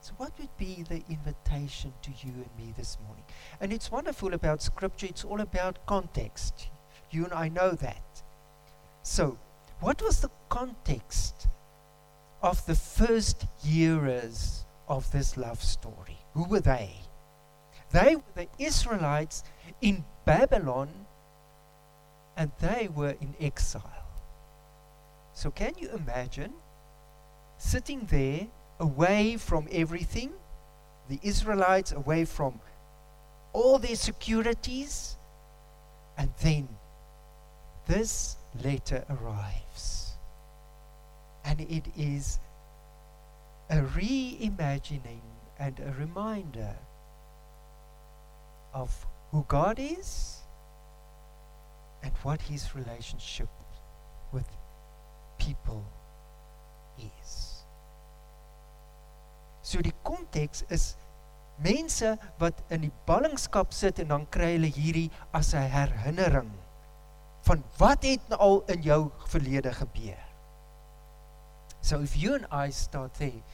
So, 0.00 0.14
what 0.18 0.38
would 0.38 0.56
be 0.56 0.84
the 0.86 1.02
invitation 1.08 1.92
to 2.02 2.10
you 2.22 2.32
and 2.34 2.56
me 2.58 2.72
this 2.76 2.98
morning? 3.06 3.24
And 3.60 3.72
it's 3.72 3.90
wonderful 3.90 4.34
about 4.34 4.62
Scripture, 4.62 5.08
it's 5.08 5.24
all 5.24 5.40
about 5.40 5.78
context. 5.86 6.70
You 7.10 7.24
and 7.24 7.34
I 7.34 7.48
know 7.48 7.74
that. 7.74 8.22
So, 9.02 9.38
what 9.80 10.02
was 10.02 10.20
the 10.20 10.30
context 10.48 11.48
of 12.46 12.64
the 12.66 12.74
first 12.74 13.44
hearers 13.62 14.64
of 14.88 15.10
this 15.10 15.36
love 15.36 15.62
story? 15.62 16.18
Who 16.34 16.44
were 16.44 16.60
they? 16.60 16.92
They 17.92 18.16
were 18.16 18.22
the 18.34 18.48
Israelites 18.58 19.42
in 19.80 20.04
Babylon 20.24 20.88
and 22.36 22.52
they 22.60 22.88
were 22.94 23.16
in 23.20 23.34
exile. 23.40 23.82
So, 25.32 25.50
can 25.50 25.72
you 25.76 25.90
imagine 25.90 26.52
sitting 27.58 28.06
there 28.06 28.46
away 28.78 29.36
from 29.36 29.66
everything, 29.72 30.32
the 31.08 31.18
Israelites 31.22 31.92
away 31.92 32.24
from 32.24 32.60
all 33.52 33.78
their 33.78 33.96
securities, 33.96 35.16
and 36.16 36.30
then 36.42 36.68
this 37.86 38.36
letter 38.62 39.04
arrives. 39.10 40.05
And 41.46 41.60
it 41.60 41.86
is 41.96 42.38
a 43.70 43.78
reimagining 43.96 45.22
and 45.58 45.78
a 45.80 45.92
reminder 45.98 46.74
of 48.74 49.06
who 49.30 49.44
God 49.48 49.78
is 49.78 50.40
and 52.02 52.12
what 52.22 52.42
his 52.42 52.74
relationship 52.74 53.48
with 54.32 54.46
people 55.38 55.84
is. 56.98 57.64
So 59.62 59.82
die 59.82 59.94
konteks 60.06 60.62
is 60.70 60.94
mense 61.62 62.12
wat 62.38 62.60
in 62.70 62.86
die 62.86 62.92
ballingskap 63.08 63.72
sit 63.74 63.98
en 64.02 64.12
dan 64.12 64.26
kry 64.30 64.52
hulle 64.54 64.70
hierdie 64.70 65.08
as 65.34 65.54
'n 65.54 65.66
herinnering 65.72 66.52
van 67.48 67.64
wat 67.78 68.04
het 68.04 68.28
nou 68.28 68.38
al 68.38 68.62
in 68.74 68.82
jou 68.82 69.02
verlede 69.32 69.72
gebeur. 69.72 70.25
So 71.86 72.00
if 72.00 72.16
you 72.20 72.34
and 72.34 72.46
I 72.50 72.70
start 72.70 73.14
there 73.14 73.44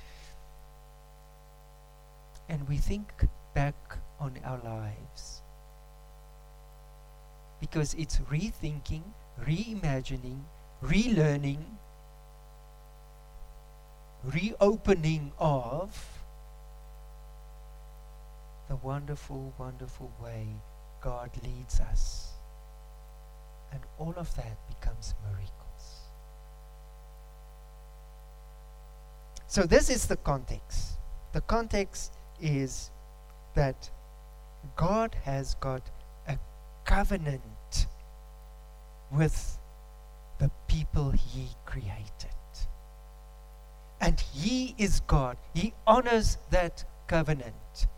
and 2.48 2.66
we 2.66 2.78
think 2.78 3.12
back 3.54 3.74
on 4.18 4.38
our 4.42 4.58
lives 4.64 5.42
because 7.60 7.92
it's 7.92 8.20
rethinking, 8.30 9.02
reimagining, 9.44 10.40
relearning 10.82 11.62
reopening 14.24 15.32
of 15.38 16.24
the 18.70 18.76
wonderful, 18.76 19.52
wonderful 19.58 20.10
way 20.22 20.46
God 21.02 21.30
leads 21.44 21.80
us. 21.80 22.30
And 23.72 23.82
all 23.98 24.14
of 24.16 24.34
that 24.36 24.56
becomes 24.68 25.14
miracles. 25.22 25.61
So, 29.52 29.64
this 29.64 29.90
is 29.90 30.06
the 30.06 30.16
context. 30.16 30.96
The 31.34 31.42
context 31.42 32.14
is 32.40 32.90
that 33.54 33.90
God 34.76 35.14
has 35.24 35.56
got 35.56 35.90
a 36.26 36.38
covenant 36.86 37.86
with 39.10 39.58
the 40.38 40.50
people 40.68 41.10
He 41.10 41.48
created 41.66 42.32
and 44.00 44.18
He 44.18 44.74
is 44.78 45.00
God. 45.00 45.36
He 45.54 45.74
honors 45.86 46.38
that 46.50 46.86
covenant. 47.06 47.88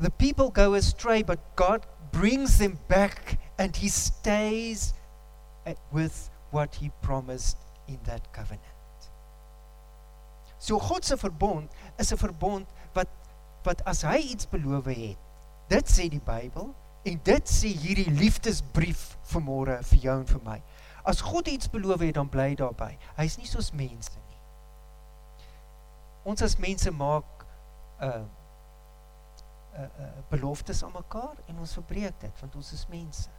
The 0.00 0.10
people 0.12 0.48
go 0.48 0.72
astray, 0.72 1.22
but 1.22 1.54
God 1.54 1.84
brings 2.12 2.56
them 2.56 2.78
back 2.88 3.38
and 3.58 3.76
He 3.76 3.88
stays 3.88 4.94
with 5.92 6.30
what 6.50 6.76
He 6.76 6.92
promised 7.02 7.58
in 7.86 7.98
that 8.06 8.32
covenant. 8.32 8.77
So 10.58 10.78
God 10.78 11.04
se 11.04 11.16
verbond 11.16 11.72
is 11.96 12.12
'n 12.12 12.16
verbond 12.16 12.66
wat 12.92 13.08
wat 13.62 13.84
as 13.84 14.02
hy 14.02 14.16
iets 14.16 14.48
beloof 14.48 14.84
het, 14.84 15.18
dit 15.68 15.88
sê 15.90 16.08
die 16.08 16.22
Bybel 16.24 16.74
en 17.04 17.20
dit 17.22 17.48
sê 17.48 17.68
hierdie 17.68 18.10
liefdesbrief 18.10 19.18
vir 19.22 19.42
môre 19.42 19.82
vir 19.82 19.98
jou 19.98 20.18
en 20.18 20.26
vir 20.26 20.40
my. 20.44 20.62
As 21.04 21.20
God 21.20 21.48
iets 21.48 21.70
beloof 21.70 22.00
het, 22.00 22.14
dan 22.14 22.28
bly 22.28 22.54
daarby. 22.54 22.98
Hy's 23.16 23.36
nie 23.36 23.46
soos 23.46 23.72
mense 23.72 24.16
nie 24.16 24.28
ons 26.28 26.42
as 26.44 26.58
mense 26.60 26.90
maak 26.92 27.46
uh 28.00 28.24
uh, 29.78 29.82
uh 29.82 30.08
beloftes 30.30 30.82
aan 30.84 30.92
mekaar 30.92 31.36
en 31.46 31.58
ons 31.62 31.76
verbreek 31.78 32.20
dit 32.20 32.40
want 32.42 32.56
ons 32.60 32.72
is 32.72 32.84
mense. 32.92 33.30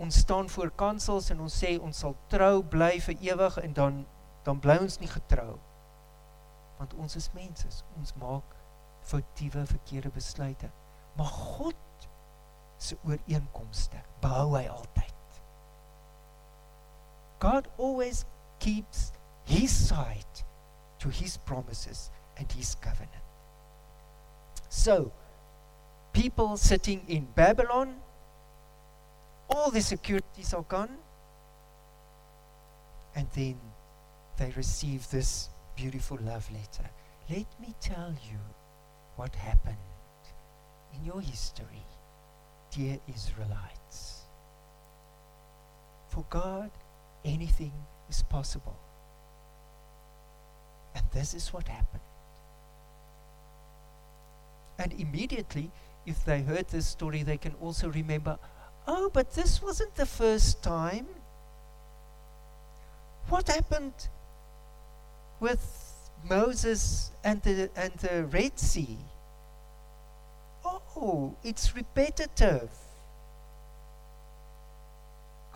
Ons 0.00 0.22
staan 0.24 0.48
voor 0.48 0.70
kansels 0.72 1.28
en 1.30 1.42
ons 1.44 1.58
sê 1.64 1.74
ons 1.76 1.98
sal 2.04 2.16
trou 2.32 2.62
bly 2.74 2.94
vir 3.04 3.26
ewig 3.32 3.58
en 3.60 3.76
dan 3.76 3.98
dan 4.42 4.60
bly 4.60 4.78
ons 4.80 4.98
nie 4.98 5.10
getrou. 5.10 5.58
Want 6.78 6.94
ons 6.94 7.16
is 7.16 7.28
mense. 7.36 7.68
Ons 7.98 8.14
maak 8.20 8.56
foutiewe 9.10 9.66
verkeerde 9.66 10.10
besluite. 10.14 10.70
Maar 11.16 11.26
God 11.26 12.08
se 12.80 12.96
ooreenkomste 13.04 14.00
behou 14.20 14.54
hy 14.56 14.66
altyd. 14.72 15.40
God 17.40 17.68
always 17.78 18.24
keeps 18.58 19.12
his 19.44 19.72
side 19.88 20.44
to 20.98 21.08
his 21.08 21.36
promises 21.36 22.10
and 22.36 22.52
his 22.52 22.74
covenant. 22.74 23.24
So, 24.68 25.12
people 26.12 26.56
sitting 26.56 27.02
in 27.08 27.26
Babylon, 27.34 27.96
all 29.48 29.70
the 29.70 29.80
securities 29.80 30.54
are 30.54 30.62
gone, 30.62 30.96
and 33.14 33.26
then 33.32 33.58
they 34.40 34.50
receive 34.56 35.08
this 35.10 35.50
beautiful 35.76 36.18
love 36.22 36.50
letter. 36.50 36.88
Let 37.28 37.46
me 37.60 37.74
tell 37.78 38.14
you 38.24 38.38
what 39.16 39.34
happened 39.34 39.76
in 40.94 41.04
your 41.04 41.20
history, 41.20 41.84
dear 42.74 42.98
Israelites. 43.14 44.22
For 46.08 46.24
God, 46.30 46.70
anything 47.22 47.72
is 48.08 48.22
possible. 48.22 48.76
And 50.94 51.04
this 51.12 51.34
is 51.34 51.52
what 51.52 51.68
happened. 51.68 52.02
And 54.78 54.94
immediately, 54.94 55.70
if 56.06 56.24
they 56.24 56.40
heard 56.40 56.66
this 56.68 56.86
story, 56.86 57.22
they 57.22 57.36
can 57.36 57.54
also 57.60 57.90
remember 57.90 58.38
oh, 58.88 59.10
but 59.12 59.34
this 59.34 59.62
wasn't 59.62 59.94
the 59.96 60.06
first 60.06 60.62
time. 60.62 61.06
What 63.28 63.46
happened 63.46 64.08
with 65.40 65.92
Moses 66.28 67.10
and 67.24 67.42
the, 67.42 67.70
and 67.74 67.92
the 67.94 68.24
Red 68.26 68.58
Sea? 68.58 68.98
Oh, 70.64 71.34
it's 71.42 71.74
repetitive. 71.74 72.70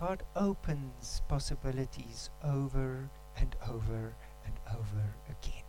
God 0.01 0.23
opens 0.35 1.23
possibilities 1.29 2.31
over 2.43 3.09
and 3.37 3.55
over 3.69 4.15
and 4.45 4.55
over 4.71 5.15
again. 5.29 5.63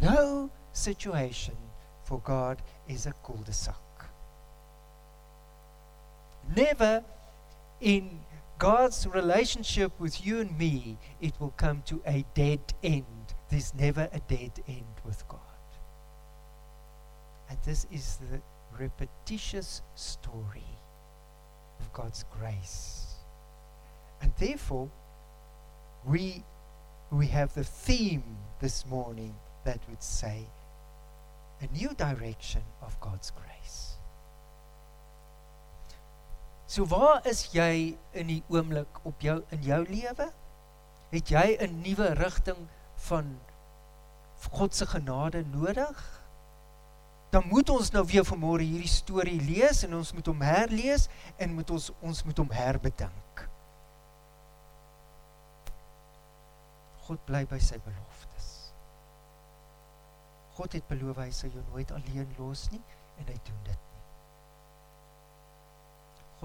No 0.00 0.50
situation 0.72 1.56
for 2.04 2.20
God 2.20 2.62
is 2.88 3.06
a 3.06 3.12
cul-de-sac. 3.24 3.74
Never 6.54 7.04
in 7.80 8.20
God's 8.58 9.06
relationship 9.06 9.92
with 10.00 10.24
you 10.24 10.40
and 10.40 10.56
me, 10.58 10.98
it 11.20 11.34
will 11.38 11.52
come 11.56 11.82
to 11.86 12.00
a 12.06 12.24
dead 12.34 12.60
end. 12.82 13.04
There's 13.50 13.74
never 13.74 14.08
a 14.12 14.20
dead 14.20 14.52
end 14.66 14.94
with 15.04 15.26
God. 15.28 15.40
And 17.50 17.58
this 17.64 17.86
is 17.92 18.18
the 18.30 18.40
repetitious 18.78 19.82
story 19.94 20.64
of 21.80 21.92
God's 21.92 22.24
grace. 22.30 23.16
And 24.22 24.32
therefore, 24.38 24.88
we, 26.04 26.42
we 27.10 27.26
have 27.26 27.54
the 27.54 27.64
theme 27.64 28.24
this 28.60 28.86
morning 28.86 29.34
that 29.64 29.80
would 29.88 30.02
say 30.02 30.46
a 31.60 31.66
new 31.76 31.90
direction 31.94 32.62
of 32.82 32.98
God's 33.00 33.30
grace. 33.30 33.55
So 36.66 36.86
waar 36.90 37.22
is 37.26 37.44
jy 37.54 37.94
in 38.18 38.30
die 38.30 38.42
oomblik 38.50 38.98
op 39.06 39.22
jou 39.22 39.38
in 39.54 39.62
jou 39.62 39.82
lewe? 39.86 40.26
Het 41.12 41.30
jy 41.30 41.46
'n 41.62 41.80
nuwe 41.82 42.12
rigting 42.18 42.66
van 43.06 43.38
God 44.50 44.74
se 44.74 44.86
genade 44.86 45.44
nodig? 45.46 46.22
Dan 47.30 47.46
moet 47.46 47.70
ons 47.70 47.90
nou 47.90 48.04
weer 48.06 48.24
vanmôre 48.24 48.62
hierdie 48.62 48.88
storie 48.88 49.40
lees 49.40 49.84
en 49.84 49.94
ons 49.94 50.12
moet 50.12 50.26
hom 50.26 50.40
herlees 50.40 51.08
en 51.36 51.54
moet 51.54 51.70
ons 51.70 51.90
ons 52.00 52.24
moet 52.24 52.38
hom 52.38 52.50
herbedink. 52.50 53.48
God 57.06 57.24
bly 57.26 57.44
by 57.46 57.58
sy 57.58 57.78
beloftes. 57.78 58.72
God 60.56 60.72
het 60.72 60.86
beloof 60.88 61.16
hy 61.16 61.30
sal 61.30 61.50
jou 61.50 61.62
nooit 61.70 61.92
alleen 61.92 62.34
los 62.38 62.70
nie 62.70 62.82
en 63.18 63.26
hy 63.26 63.36
doen 63.44 63.62
dit. 63.68 63.95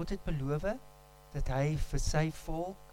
God 0.02 0.10
het 0.10 0.24
beloof 0.26 0.64
dat 1.30 1.48
hy 1.54 1.76
vir 1.78 2.00
sy 2.02 2.24
volk 2.34 2.88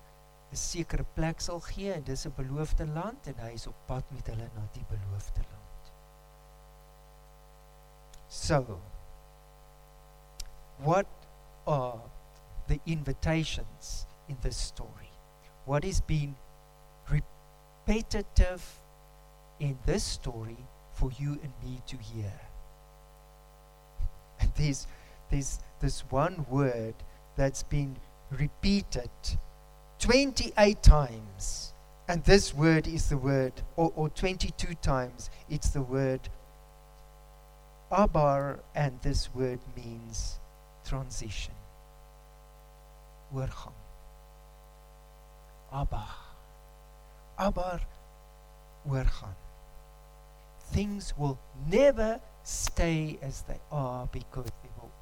'n 0.54 0.58
sekere 0.62 1.06
plek 1.16 1.40
sal 1.42 1.60
gee 1.68 1.94
en 1.94 2.04
dis 2.06 2.26
'n 2.28 2.34
beloofde 2.38 2.86
land 2.86 3.28
en 3.32 3.40
hy 3.42 3.50
is 3.54 3.66
op 3.68 3.80
pad 3.88 4.12
met 4.12 4.28
hulle 4.28 4.50
na 4.54 4.66
die 4.74 4.86
beloofde 4.92 5.42
land. 5.42 5.90
So 8.28 8.80
what 10.78 11.08
are 11.66 12.00
the 12.68 12.80
invitations 12.86 14.06
in 14.28 14.38
this 14.42 14.58
story? 14.68 15.10
What 15.66 15.84
is 15.84 16.02
being 16.02 16.38
repetitive 17.10 18.64
in 19.60 19.80
this 19.86 20.04
story 20.04 20.64
for 20.92 21.12
you 21.18 21.40
and 21.42 21.54
me 21.64 21.82
to 21.88 21.98
hear? 21.98 22.40
And 24.40 24.54
there's 24.58 24.86
there's 25.30 25.60
this 25.80 26.02
one 26.10 26.46
word 26.50 26.96
that's 27.36 27.64
been 27.64 27.98
repeated 28.32 29.10
28 30.00 30.82
times. 30.84 31.74
And 32.08 32.24
this 32.24 32.56
word 32.56 32.88
is 32.88 33.10
the 33.10 33.18
word, 33.18 33.54
or, 33.76 33.94
or 33.96 34.10
22 34.10 34.74
times, 34.82 35.30
it's 35.48 35.70
the 35.70 35.82
word 35.82 36.28
Abar, 37.92 38.60
and 38.76 39.00
this 39.02 39.34
word 39.34 39.60
means 39.76 40.40
transition. 40.86 41.54
Oorgang. 43.34 43.74
Abba. 45.74 46.06
Abar, 47.40 47.80
oorgang. 48.88 49.36
Things 50.72 51.14
will 51.18 51.40
never 51.68 52.20
stay 52.44 53.18
as 53.24 53.42
they 53.44 53.60
are 53.72 54.08
because 54.12 54.52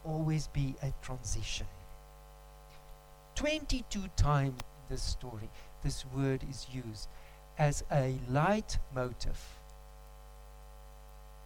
always 0.07 0.47
be 0.47 0.75
a 0.81 0.93
transition. 1.01 1.67
22 3.35 4.03
times 4.15 4.59
in 4.59 4.95
this 4.95 5.03
story, 5.03 5.49
this 5.83 6.05
word 6.15 6.41
is 6.49 6.65
used 6.71 7.07
as 7.59 7.83
a 7.91 8.15
light 8.29 8.79
motive. 8.95 9.39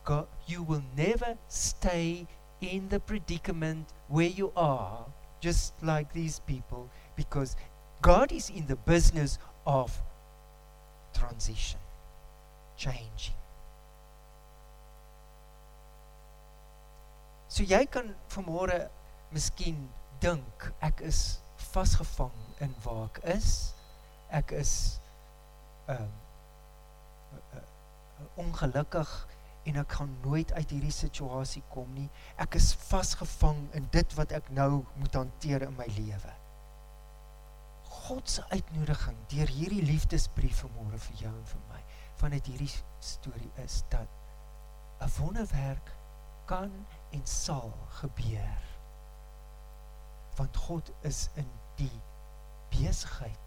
God, 0.06 0.28
you 0.48 0.64
will 0.64 0.84
never 0.96 1.38
stay 1.48 2.28
in 2.62 2.90
the 2.90 3.00
predicament 3.00 3.88
where 4.08 4.28
you 4.28 4.52
are, 4.56 5.06
just 5.42 5.74
like 5.84 6.14
these 6.14 6.40
people, 6.40 6.90
because 7.16 7.56
God 8.02 8.32
is 8.32 8.50
in 8.50 8.68
the 8.68 8.76
business 8.76 9.38
of 9.66 10.02
transition, 11.14 11.80
changing. 12.78 13.41
So 17.52 17.66
jy 17.68 17.84
kan 17.92 18.14
vanmôre 18.32 18.86
miskien 19.36 19.90
dink 20.24 20.70
ek 20.80 21.02
is 21.04 21.42
vasgevang 21.74 22.36
in 22.64 22.72
waar 22.86 23.10
ek 23.10 23.20
is. 23.34 23.50
Ek 24.32 24.54
is 24.56 24.74
ehm 25.92 26.08
uh, 26.08 27.68
ongelukkig 28.40 29.10
en 29.68 29.82
ek 29.82 29.98
gaan 29.98 30.14
nooit 30.24 30.54
uit 30.56 30.72
hierdie 30.72 30.94
situasie 30.96 31.64
kom 31.74 31.90
nie. 31.94 32.08
Ek 32.40 32.56
is 32.56 32.72
vasgevang 32.88 33.60
in 33.76 33.90
dit 33.92 34.16
wat 34.16 34.32
ek 34.40 34.48
nou 34.56 34.86
moet 35.02 35.20
hanteer 35.20 35.68
in 35.68 35.76
my 35.76 35.90
lewe. 35.98 36.34
God 37.92 38.32
se 38.32 38.46
uitnodiging 38.56 39.20
deur 39.36 39.52
hierdie 39.52 39.84
liefdesbrief 39.84 40.64
vanmôre 40.64 41.04
vir 41.10 41.26
jou 41.26 41.34
en 41.34 41.46
vir 41.52 41.68
my 41.74 41.84
vanuit 42.24 42.48
hierdie 42.48 42.72
storie 43.04 43.52
is 43.66 43.82
dat 43.92 44.08
'n 45.04 45.12
wonderwerk 45.20 45.92
kan 46.48 46.72
en 47.12 47.26
sal 47.28 47.74
gebeur. 47.88 48.58
Want 50.36 50.58
God 50.58 50.92
is 51.02 51.30
in 51.36 51.50
die 51.76 52.02
besigheid 52.70 53.40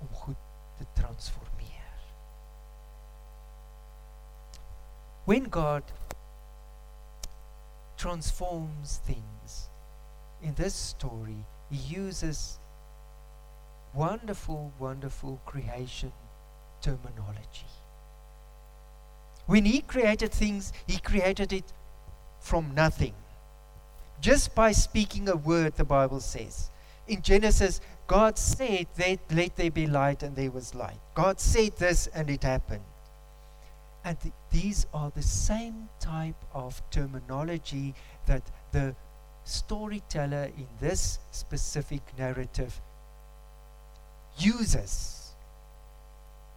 om 0.00 0.08
goed 0.14 0.36
te 0.78 0.86
transformeer. 0.92 1.90
When 5.24 5.50
God 5.50 5.82
transforms 7.96 9.00
things 9.06 9.70
in 10.40 10.54
this 10.54 10.74
story, 10.74 11.44
he 11.70 11.76
uses 11.76 12.58
wonderful, 13.94 14.72
wonderful 14.78 15.40
creation 15.44 16.12
terminology. 16.80 17.70
When 19.46 19.64
he 19.64 19.80
created 19.80 20.32
things, 20.32 20.72
he 20.86 20.98
created 20.98 21.52
it 21.52 21.72
from 22.42 22.74
nothing. 22.74 23.14
Just 24.20 24.54
by 24.54 24.72
speaking 24.72 25.28
a 25.28 25.36
word, 25.36 25.76
the 25.76 25.84
Bible 25.84 26.20
says. 26.20 26.70
In 27.08 27.22
Genesis, 27.22 27.80
God 28.06 28.36
said 28.36 28.86
that 28.96 29.18
let 29.32 29.56
there 29.56 29.70
be 29.70 29.86
light 29.86 30.22
and 30.22 30.36
there 30.36 30.50
was 30.50 30.74
light. 30.74 30.98
God 31.14 31.40
said 31.40 31.76
this 31.78 32.08
and 32.08 32.28
it 32.28 32.42
happened. 32.42 32.84
And 34.04 34.20
th- 34.20 34.34
these 34.50 34.86
are 34.92 35.10
the 35.10 35.22
same 35.22 35.88
type 36.00 36.36
of 36.52 36.82
terminology 36.90 37.94
that 38.26 38.42
the 38.72 38.94
storyteller 39.44 40.50
in 40.56 40.66
this 40.80 41.18
specific 41.30 42.02
narrative 42.18 42.80
uses 44.38 45.34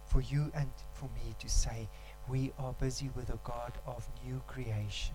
for 0.06 0.20
you 0.20 0.50
and 0.54 0.70
for 0.94 1.06
me 1.14 1.34
to 1.38 1.48
say, 1.48 1.88
we 2.28 2.52
are 2.58 2.72
busy 2.72 3.10
with 3.14 3.30
a 3.30 3.38
God 3.44 3.72
of 3.86 4.06
new 4.24 4.42
creation. 4.46 5.14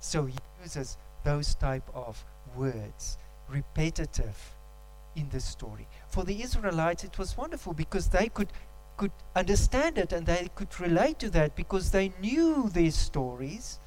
So 0.00 0.26
he 0.26 0.36
uses 0.62 0.96
those 1.24 1.54
type 1.54 1.88
of 1.94 2.24
words, 2.56 3.18
repetitive 3.48 4.36
in 5.14 5.28
the 5.30 5.40
story. 5.40 5.86
For 6.08 6.24
the 6.24 6.42
Israelites, 6.42 7.04
it 7.04 7.18
was 7.18 7.36
wonderful 7.36 7.74
because 7.74 8.08
they 8.08 8.28
could 8.28 8.52
could 8.96 9.12
understand 9.34 9.96
it 9.96 10.12
and 10.12 10.26
they 10.26 10.50
could 10.54 10.78
relate 10.78 11.18
to 11.18 11.30
that 11.30 11.56
because 11.56 11.90
they 11.90 12.12
knew 12.20 12.68
their 12.68 12.90
stories. 12.90 13.78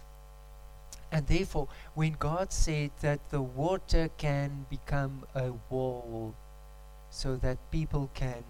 And 1.12 1.28
therefore, 1.28 1.68
when 1.94 2.14
God 2.14 2.52
said 2.52 2.90
that 3.02 3.30
the 3.30 3.40
water 3.40 4.10
can 4.18 4.66
become 4.72 5.24
a 5.36 5.52
wall 5.70 6.34
so 7.12 7.36
that 7.36 7.60
people 7.70 8.10
can 8.16 8.44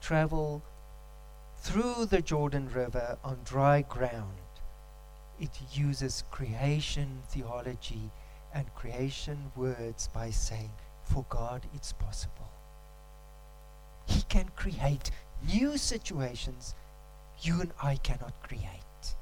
travel 0.00 0.64
through 1.58 2.06
the 2.06 2.20
Jordan 2.20 2.68
River 2.74 3.16
on 3.22 3.38
dry 3.44 3.82
ground, 3.82 4.39
it 5.40 5.50
uses 5.72 6.24
creation 6.30 7.22
theology 7.28 8.10
and 8.54 8.72
creation 8.74 9.50
words 9.56 10.08
by 10.12 10.30
saying, 10.30 10.70
For 11.04 11.24
God 11.28 11.62
it's 11.74 11.92
possible. 11.92 12.50
He 14.06 14.22
can 14.22 14.48
create 14.56 15.10
new 15.48 15.76
situations 15.76 16.74
you 17.42 17.60
and 17.60 17.72
I 17.82 17.96
cannot 17.96 18.34
create. 18.42 19.16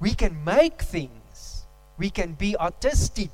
We 0.00 0.14
can 0.14 0.44
make 0.44 0.82
things, 0.82 1.66
we 1.96 2.10
can 2.10 2.34
be 2.34 2.56
artistic. 2.56 3.30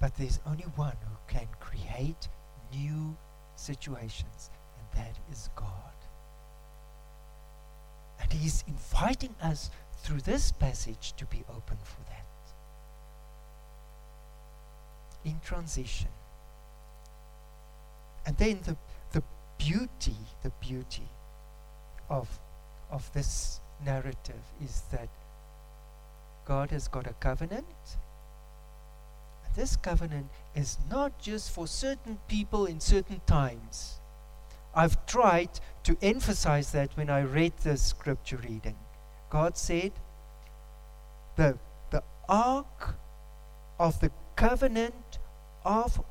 But 0.00 0.14
there's 0.16 0.38
only 0.46 0.64
one 0.76 0.96
who 1.08 1.16
can 1.26 1.48
create 1.58 2.28
new 2.72 3.16
situations, 3.56 4.50
and 4.78 5.02
that 5.02 5.18
is 5.30 5.50
God. 5.56 5.89
And 8.20 8.32
He's 8.32 8.64
inviting 8.66 9.34
us 9.42 9.70
through 10.02 10.20
this 10.20 10.52
passage 10.52 11.14
to 11.16 11.24
be 11.26 11.44
open 11.48 11.76
for 11.82 12.00
that. 12.08 12.26
In 15.24 15.40
transition. 15.44 16.08
And 18.26 18.36
then 18.36 18.60
the, 18.64 18.76
the 19.12 19.22
beauty, 19.58 20.16
the 20.42 20.50
beauty 20.60 21.08
of, 22.08 22.28
of 22.90 23.12
this 23.12 23.60
narrative 23.84 24.42
is 24.62 24.82
that 24.92 25.08
God 26.44 26.70
has 26.70 26.88
got 26.88 27.06
a 27.06 27.12
covenant. 27.14 27.64
And 29.44 29.54
this 29.54 29.76
covenant 29.76 30.28
is 30.54 30.78
not 30.90 31.18
just 31.20 31.50
for 31.50 31.66
certain 31.66 32.18
people 32.28 32.66
in 32.66 32.80
certain 32.80 33.20
times. 33.26 34.00
I've 34.74 35.04
tried 35.06 35.50
to 35.84 35.96
emphasize 36.02 36.72
that 36.72 36.96
when 36.96 37.10
I 37.10 37.22
read 37.22 37.56
the 37.58 37.76
scripture 37.76 38.38
reading. 38.38 38.76
God 39.30 39.56
said, 39.56 39.92
the, 41.36 41.58
the 41.90 42.02
ark 42.28 42.96
of 43.78 44.00
the 44.00 44.10
covenant 44.36 45.18
of 45.64 46.02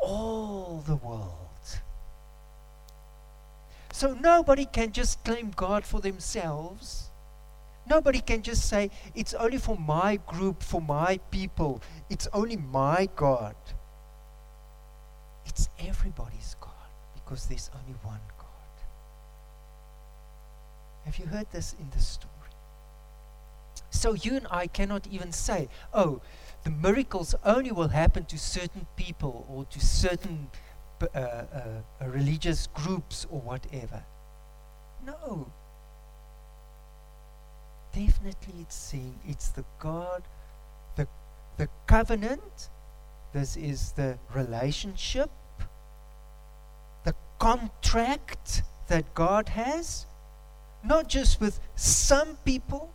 all 0.00 0.82
the 0.86 0.96
world. 0.96 1.38
So 3.92 4.14
nobody 4.14 4.66
can 4.66 4.90
just 4.90 5.24
claim 5.24 5.52
God 5.54 5.84
for 5.84 6.00
themselves. 6.00 7.10
Nobody 7.88 8.20
can 8.20 8.42
just 8.42 8.68
say, 8.68 8.90
it's 9.14 9.34
only 9.34 9.58
for 9.58 9.76
my 9.78 10.16
group, 10.26 10.62
for 10.62 10.80
my 10.80 11.18
people. 11.30 11.80
It's 12.10 12.26
only 12.32 12.56
my 12.56 13.08
God. 13.14 13.54
It's 15.46 15.68
everybody's 15.78 16.56
God 16.60 16.72
because 17.14 17.46
there's 17.46 17.70
only 17.78 17.94
one. 18.02 18.20
Have 21.04 21.18
you 21.18 21.26
heard 21.26 21.50
this 21.52 21.74
in 21.78 21.90
the 21.90 22.00
story? 22.00 22.30
So 23.90 24.14
you 24.14 24.36
and 24.36 24.46
I 24.50 24.66
cannot 24.66 25.06
even 25.06 25.32
say, 25.32 25.68
oh, 25.92 26.20
the 26.64 26.70
miracles 26.70 27.34
only 27.44 27.72
will 27.72 27.88
happen 27.88 28.24
to 28.26 28.38
certain 28.38 28.86
people 28.96 29.46
or 29.48 29.64
to 29.66 29.80
certain 29.80 30.48
uh, 31.00 31.06
uh, 31.14 31.20
uh, 32.00 32.06
religious 32.06 32.66
groups 32.68 33.26
or 33.30 33.40
whatever. 33.40 34.02
No. 35.04 35.52
Definitely 37.92 38.54
it's 38.60 38.74
saying 38.74 39.18
it's 39.26 39.50
the 39.50 39.64
God, 39.78 40.22
the, 40.96 41.06
the 41.58 41.68
covenant, 41.86 42.70
this 43.32 43.56
is 43.56 43.92
the 43.92 44.18
relationship, 44.34 45.30
the 47.04 47.14
contract 47.38 48.62
that 48.88 49.14
God 49.14 49.50
has, 49.50 50.06
not 50.84 51.08
just 51.08 51.40
with 51.40 51.58
some 51.74 52.36
people, 52.44 52.92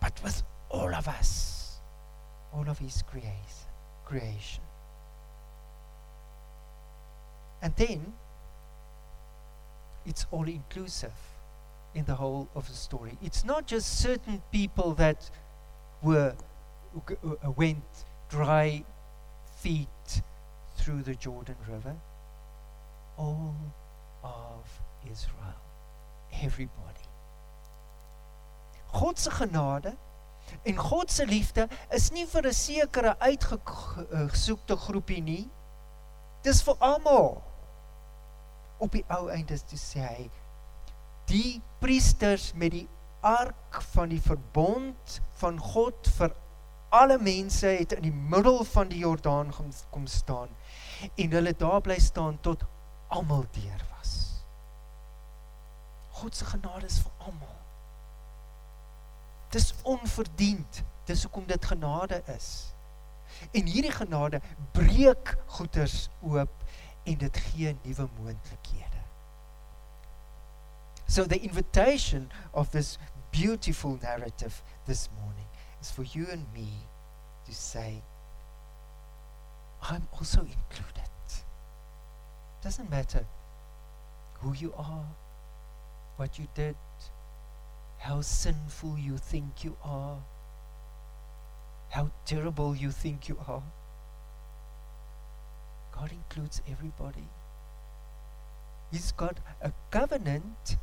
but 0.00 0.20
with 0.22 0.42
all 0.70 0.94
of 0.94 1.08
us, 1.08 1.78
all 2.52 2.68
of 2.68 2.78
His 2.78 3.02
creation. 3.02 4.62
And 7.62 7.74
then 7.76 8.12
it's 10.04 10.26
all 10.30 10.46
inclusive 10.46 11.14
in 11.94 12.04
the 12.04 12.14
whole 12.14 12.48
of 12.54 12.68
the 12.68 12.74
story. 12.74 13.16
It's 13.22 13.44
not 13.44 13.66
just 13.66 14.00
certain 14.00 14.42
people 14.52 14.94
that 14.94 15.30
were 16.02 16.34
uh, 17.08 17.50
went 17.56 17.84
dry 18.28 18.84
feet 19.60 20.22
through 20.76 21.02
the 21.02 21.14
Jordan 21.14 21.56
River. 21.68 21.94
All 23.16 23.54
of 24.22 24.80
Israel. 25.10 25.60
Everybody. 26.42 27.03
God 28.94 29.18
se 29.18 29.30
genade 29.30 29.94
en 30.62 30.76
God 30.78 31.10
se 31.10 31.26
liefde 31.26 31.68
is 31.92 32.10
nie 32.12 32.26
vir 32.26 32.46
'n 32.46 32.52
sekere 32.52 33.16
uitgesoekte 33.18 34.76
groepie 34.76 35.22
nie. 35.22 35.50
Dis 36.42 36.62
vir 36.62 36.76
almal 36.80 37.42
op 38.78 38.92
die 38.92 39.04
ou 39.08 39.28
einde 39.28 39.58
sê 39.58 40.00
hy 40.00 40.30
die 41.26 41.62
priesters 41.80 42.52
met 42.54 42.74
die 42.74 42.88
ark 43.24 43.80
van 43.94 44.08
die 44.12 44.20
verbond 44.20 45.20
van 45.40 45.58
God 45.58 46.08
vir 46.18 46.34
alle 46.94 47.18
mense 47.18 47.66
het 47.66 47.96
in 47.96 48.02
die 48.06 48.18
middel 48.34 48.64
van 48.64 48.88
die 48.88 49.00
Jordaan 49.02 49.50
kom 49.90 50.06
staan 50.06 50.52
en 51.16 51.32
hulle 51.38 51.54
daar 51.58 51.80
bly 51.80 51.98
staan 52.00 52.38
tot 52.40 52.62
almal 53.08 53.46
deur 53.56 53.82
was. 53.96 54.12
God 56.20 56.36
se 56.36 56.44
genade 56.44 56.86
is 56.86 57.00
vir 57.02 57.12
almal. 57.18 57.53
Dis 59.54 59.74
onverdiend. 59.82 60.82
Dis 61.06 61.22
hoekom 61.22 61.46
dit 61.46 61.64
genade 61.64 62.22
is. 62.36 62.74
En 63.52 63.66
hierdie 63.66 63.92
genade 63.92 64.40
breek 64.72 65.36
goeders 65.46 66.08
oop 66.22 66.64
en 67.04 67.18
dit 67.18 67.36
gee 67.36 67.76
nuwe 67.82 68.08
moontlikhede. 68.18 69.02
So 71.06 71.26
the 71.26 71.38
invitation 71.38 72.30
of 72.50 72.70
this 72.70 72.98
beautiful 73.30 73.98
narrative 74.00 74.62
this 74.86 75.08
morning 75.20 75.46
is 75.80 75.90
for 75.90 76.04
you 76.04 76.26
and 76.32 76.46
me 76.52 76.68
to 77.44 77.52
say 77.52 78.02
I'm 79.90 80.08
also 80.18 80.40
included. 80.40 81.10
Doesn't 82.62 82.90
matter 82.90 83.26
who 84.40 84.54
you 84.54 84.72
are, 84.76 85.06
what 86.16 86.38
you 86.38 86.46
did, 86.54 86.76
how 88.04 88.20
sinful 88.20 88.98
you 88.98 89.16
think 89.16 89.64
you 89.64 89.74
are, 89.82 90.18
how 91.88 92.10
terrible 92.26 92.76
you 92.76 92.90
think 92.90 93.30
you 93.30 93.38
are. 93.48 93.62
God 95.90 96.12
includes 96.12 96.60
everybody. 96.70 97.26
He's 98.92 99.10
got 99.12 99.38
a 99.62 99.72
covenant 99.90 100.76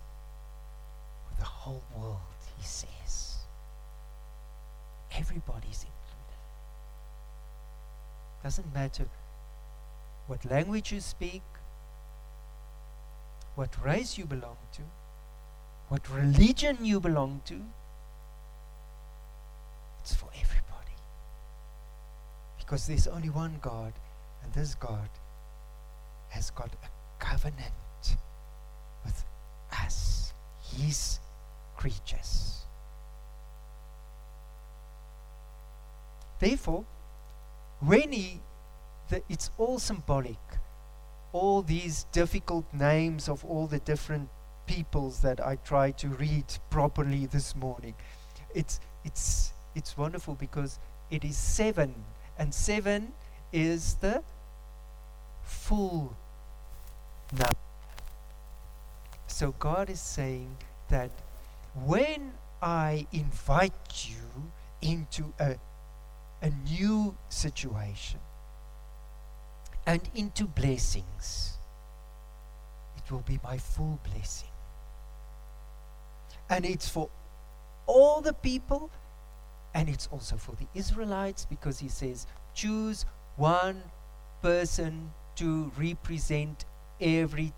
with 1.30 1.38
the 1.38 1.46
whole 1.46 1.84
world, 1.96 2.42
he 2.58 2.64
says. 2.64 3.36
Everybody's 5.16 5.86
included. 5.86 6.42
Doesn't 8.42 8.74
matter 8.74 9.06
what 10.26 10.44
language 10.50 10.92
you 10.92 11.00
speak, 11.00 11.44
what 13.54 13.70
race 13.86 14.18
you 14.18 14.26
belong 14.26 14.58
to, 14.74 14.82
what 15.92 16.10
religion 16.10 16.78
you 16.82 17.02
belong 17.02 17.42
to. 17.44 17.60
It's 20.00 20.16
for 20.16 20.30
everybody. 20.34 20.96
Because 22.58 22.88
there's 22.88 23.08
only 23.08 23.30
one 23.30 23.58
God 23.62 23.92
and 24.42 24.54
this 24.54 24.74
God 24.74 25.10
has 26.30 26.50
got 26.52 26.70
a 26.72 26.88
covenant 27.20 28.16
with 29.04 29.26
us, 29.86 30.32
His 30.78 31.20
creatures. 31.76 32.64
Therefore, 36.40 36.86
when 37.82 38.14
he, 38.14 38.40
the, 39.10 39.22
it's 39.28 39.50
all 39.58 39.78
symbolic, 39.78 40.40
all 41.34 41.62
these 41.62 42.06
difficult 42.14 42.74
names 42.74 43.28
of 43.28 43.44
all 43.44 43.68
the 43.68 43.80
different 43.80 44.30
peoples 44.72 45.20
that 45.20 45.46
I 45.46 45.58
try 45.58 45.92
to 45.92 46.08
read 46.08 46.46
properly 46.70 47.26
this 47.26 47.56
morning. 47.58 47.94
It's, 48.56 48.80
it's, 49.04 49.52
it's 49.76 49.98
wonderful 49.98 50.36
because 50.36 50.80
it 51.10 51.26
is 51.26 51.36
seven, 51.36 51.94
and 52.40 52.54
seven 52.54 53.12
is 53.52 53.96
the 53.96 54.24
full 55.44 56.16
number. 57.34 57.58
So 59.28 59.52
God 59.60 59.90
is 59.90 60.00
saying 60.00 60.56
that 60.90 61.12
when 61.84 62.32
I 62.62 63.08
invite 63.12 64.08
you 64.08 64.52
into 64.82 65.34
a, 65.38 65.58
a 66.42 66.50
new 66.50 67.18
situation 67.28 68.20
and 69.86 70.02
into 70.16 70.46
blessings, 70.46 71.58
it 72.96 73.12
will 73.12 73.26
be 73.28 73.38
my 73.44 73.58
full 73.58 74.00
blessing. 74.10 74.51
And 76.52 76.66
it's 76.66 76.88
for 76.88 77.10
all 77.88 78.22
the 78.22 78.34
people 78.34 78.92
and 79.74 79.88
it's 79.88 80.08
also 80.12 80.36
for 80.36 80.52
the 80.58 80.68
Israelites 80.76 81.46
because 81.46 81.80
he 81.80 81.88
says, 81.88 82.28
choose 82.54 83.06
one 83.38 83.82
person 84.42 85.12
to 85.36 85.72
represent 85.78 86.66
every 87.00 87.54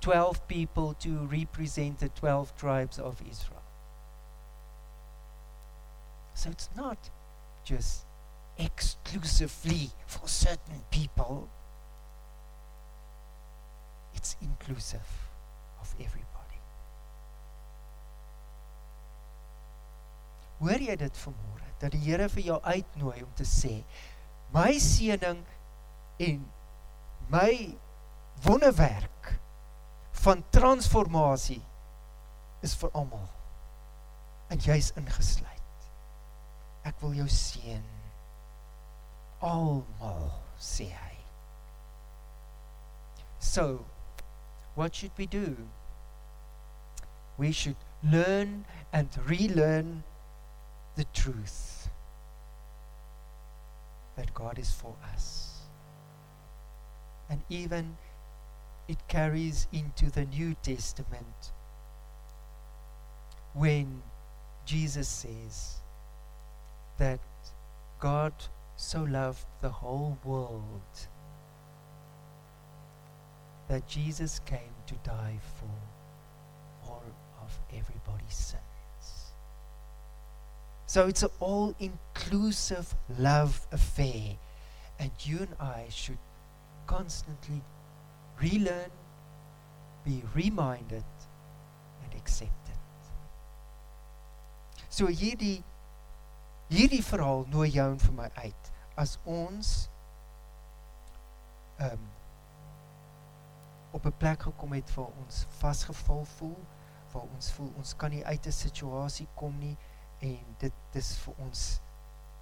12 0.00 0.48
people 0.48 0.94
to 0.94 1.18
represent 1.26 1.98
the 1.98 2.08
12 2.08 2.56
tribes 2.56 2.98
of 2.98 3.20
Israel. 3.30 3.62
So 6.34 6.50
it's 6.50 6.70
not 6.74 7.10
just 7.64 8.06
exclusively 8.58 9.90
for 10.06 10.26
certain 10.26 10.82
people, 10.90 11.48
it's 14.14 14.36
inclusive 14.40 15.08
of 15.80 15.94
everybody. 16.00 16.33
Hoor 20.62 20.80
jy 20.80 20.96
dit 20.96 21.22
vanmôre 21.24 21.70
dat 21.82 21.92
die 21.92 22.02
Here 22.04 22.28
vir 22.32 22.46
jou 22.46 22.58
uitnooi 22.62 23.22
om 23.24 23.32
te 23.36 23.46
sê 23.48 23.80
my 24.54 24.72
seëning 24.78 25.40
en 26.22 26.44
my 27.32 27.74
wonderwerk 28.44 29.34
van 30.24 30.44
transformasie 30.54 31.62
is 32.62 32.74
vir 32.80 32.90
almal. 32.94 33.28
En 34.48 34.60
jy's 34.60 34.92
ingesluit. 34.96 35.88
Ek 36.84 37.00
wil 37.02 37.16
jou 37.18 37.28
seën. 37.28 37.82
Almal 39.44 40.30
sê 40.60 40.88
hy. 40.92 41.16
So, 43.44 43.84
what 44.74 44.94
should 44.94 45.12
we 45.18 45.26
do? 45.26 45.56
We 47.36 47.52
should 47.52 47.76
learn 48.02 48.64
and 48.92 49.18
relearn 49.26 50.04
the 50.96 51.04
truth 51.12 51.88
that 54.16 54.32
God 54.34 54.58
is 54.58 54.70
for 54.70 54.94
us. 55.12 55.62
And 57.28 57.42
even 57.48 57.96
it 58.86 58.98
carries 59.08 59.66
into 59.72 60.10
the 60.10 60.24
New 60.26 60.54
Testament 60.62 61.52
when 63.54 64.02
Jesus 64.64 65.08
says 65.08 65.76
that 66.98 67.20
God 67.98 68.32
so 68.76 69.02
loved 69.02 69.46
the 69.60 69.70
whole 69.70 70.18
world 70.24 71.08
that 73.68 73.88
Jesus 73.88 74.40
came 74.40 74.74
to 74.86 74.94
die 75.02 75.38
for 75.58 76.90
all 76.90 77.02
of 77.42 77.58
everybody's 77.72 78.34
sins. 78.34 78.73
So 80.94 81.08
it's 81.08 81.24
an 81.24 81.30
all 81.40 81.74
inclusive 81.80 82.94
love 83.18 83.66
affair. 83.72 84.36
And 85.00 85.10
you 85.24 85.38
and 85.38 85.48
I 85.58 85.86
should 85.90 86.18
constantly 86.86 87.60
relearn, 88.40 88.92
be 90.04 90.22
reminded, 90.36 91.02
and 92.04 92.14
accept 92.14 92.68
it. 92.68 92.78
So 94.88 95.06
hierdie 95.06 95.64
hierdie 96.70 97.02
verhaal 97.02 97.42
nooi 97.50 97.72
jou 97.74 97.88
en 97.90 97.98
vir 97.98 98.14
my 98.20 98.28
uit 98.44 98.70
as 98.94 99.16
ons 99.24 99.72
um, 101.88 102.06
op 103.98 104.06
'n 104.06 104.14
plek 104.22 104.46
gekom 104.46 104.78
het 104.78 104.94
waar 104.94 105.10
ons 105.24 105.42
vasgeval 105.58 106.22
voel, 106.36 106.56
waar 107.10 107.26
ons 107.26 107.50
voel 107.58 107.72
ons 107.82 107.96
kan 107.96 108.14
nie 108.14 108.24
uit 108.24 108.46
'n 108.46 108.56
situasie 108.60 109.26
kom 109.34 109.58
nie 109.58 109.74
en 110.24 110.54
dit 110.58 110.84
dis 110.92 111.10
vir 111.24 111.42
ons 111.46 111.64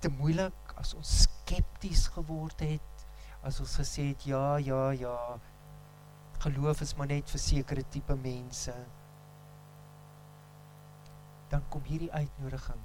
te 0.03 0.11
moeilik 0.19 0.77
as 0.83 0.95
ons 0.99 1.17
skepties 1.27 2.09
geword 2.17 2.63
het 2.67 3.07
as 3.43 3.59
ons 3.63 3.79
gesê 3.81 4.13
het 4.13 4.27
ja 4.27 4.57
ja 4.63 4.85
ja 4.95 5.17
geloof 6.43 6.81
is 6.81 6.95
maar 6.99 7.07
net 7.07 7.31
vir 7.31 7.41
sekere 7.41 7.83
tipe 7.95 8.15
mense. 8.19 8.75
Dan 11.53 11.63
kom 11.71 11.85
hierdie 11.87 12.11
uitnodiging 12.13 12.81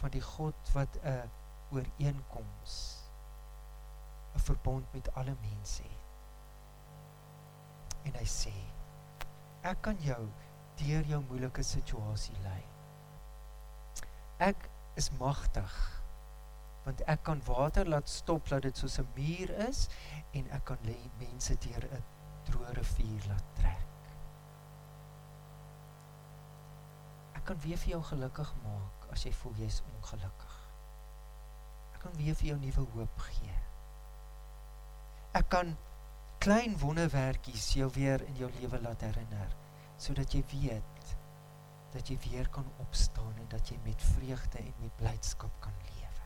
van 0.00 0.10
die 0.14 0.22
God 0.22 0.72
wat 0.74 0.98
'n 1.02 1.30
ooreenkoms 1.70 2.74
'n 4.34 4.42
verbond 4.48 4.92
met 4.92 5.14
alle 5.14 5.36
mense 5.40 5.82
het. 5.82 6.04
En 8.02 8.12
hy 8.18 8.26
sê 8.26 8.54
ek 9.62 9.82
kan 9.82 9.98
jou 10.00 10.28
deur 10.76 11.04
jou 11.04 11.22
moeilike 11.28 11.62
situasie 11.62 12.38
lei 12.42 12.64
ek 14.38 14.68
is 14.96 15.10
magtig 15.18 15.76
want 16.84 17.00
ek 17.10 17.22
kan 17.26 17.40
water 17.46 17.88
laat 17.88 18.08
stop 18.08 18.50
laat 18.50 18.62
dit 18.62 18.76
soos 18.78 18.98
'n 19.00 19.08
muur 19.16 19.50
is 19.68 19.88
en 20.32 20.50
ek 20.50 20.64
kan 20.64 20.78
mense 21.18 21.56
deur 21.64 21.84
'n 21.90 22.04
droë 22.46 22.74
rivier 22.78 23.24
laat 23.28 23.46
trek. 23.54 23.86
Ek 27.34 27.44
kan 27.44 27.58
weer 27.64 27.78
vir 27.78 27.90
jou 27.90 28.02
gelukkig 28.02 28.54
maak 28.62 29.08
as 29.12 29.24
jy 29.24 29.32
voel 29.32 29.54
jy's 29.58 29.82
ongelukkig. 29.94 30.56
Ek 31.94 32.00
kan 32.00 32.14
weer 32.16 32.34
vir 32.34 32.46
jou 32.46 32.58
nuwe 32.58 32.86
hoop 32.94 33.18
gee. 33.18 33.58
Ek 35.32 35.48
kan 35.48 35.76
klein 36.38 36.78
wonderwerkies 36.78 37.72
jou 37.74 37.90
weer 37.90 38.22
in 38.22 38.36
jou 38.36 38.50
lewe 38.60 38.80
laat 38.80 39.00
herinner 39.00 39.56
sodat 39.96 40.34
jy 40.34 40.42
weet 40.52 41.16
dat 41.96 42.08
jy 42.12 42.16
weer 42.28 42.48
kan 42.52 42.66
opstaan 42.82 43.32
en 43.40 43.48
dat 43.48 43.68
jy 43.68 43.78
met 43.84 44.02
vreugde 44.02 44.58
en 44.58 44.74
met 44.82 44.96
blydskap 44.96 45.60
kan 45.64 45.72
lewe. 45.88 46.24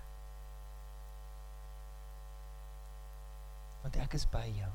Want 3.83 3.97
ek 4.03 4.17
is 4.19 4.27
by 4.29 4.47
jou. 4.57 4.73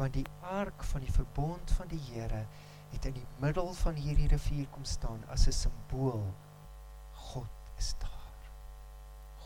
Want 0.00 0.16
die 0.18 0.26
ark 0.50 0.82
van 0.90 1.04
die 1.04 1.14
verbond 1.14 1.70
van 1.78 1.88
die 1.92 2.02
Here 2.10 2.42
het 2.90 3.06
in 3.06 3.14
die 3.20 3.26
middel 3.38 3.70
van 3.84 3.94
hierdie 3.94 4.28
rivier 4.32 4.66
kom 4.74 4.84
staan 4.84 5.22
as 5.30 5.46
'n 5.46 5.52
simbool. 5.52 6.26
God 7.30 7.50
is 7.78 7.94
daar. 8.02 8.50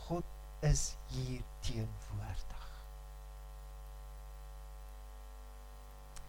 God 0.07 0.25
is 0.59 0.97
hier 1.07 1.43
teenwoordig. 1.59 2.63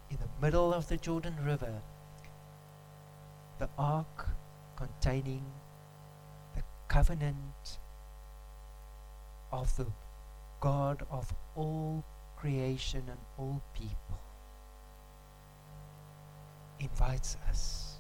In 0.09 0.17
the 0.17 0.29
middle 0.41 0.77
of 0.77 0.87
the 0.87 0.97
Jordan 0.97 1.45
River 1.45 1.83
the 3.59 3.69
ark 3.79 4.29
containing 4.77 5.45
the 6.55 6.63
covenant 6.89 7.79
of 9.53 9.75
the 9.77 9.87
God 10.61 11.07
of 11.11 11.33
all 11.55 12.05
creation 12.37 13.03
and 13.09 13.19
all 13.39 13.63
people 13.75 14.21
invites 16.81 17.37
us 17.49 17.97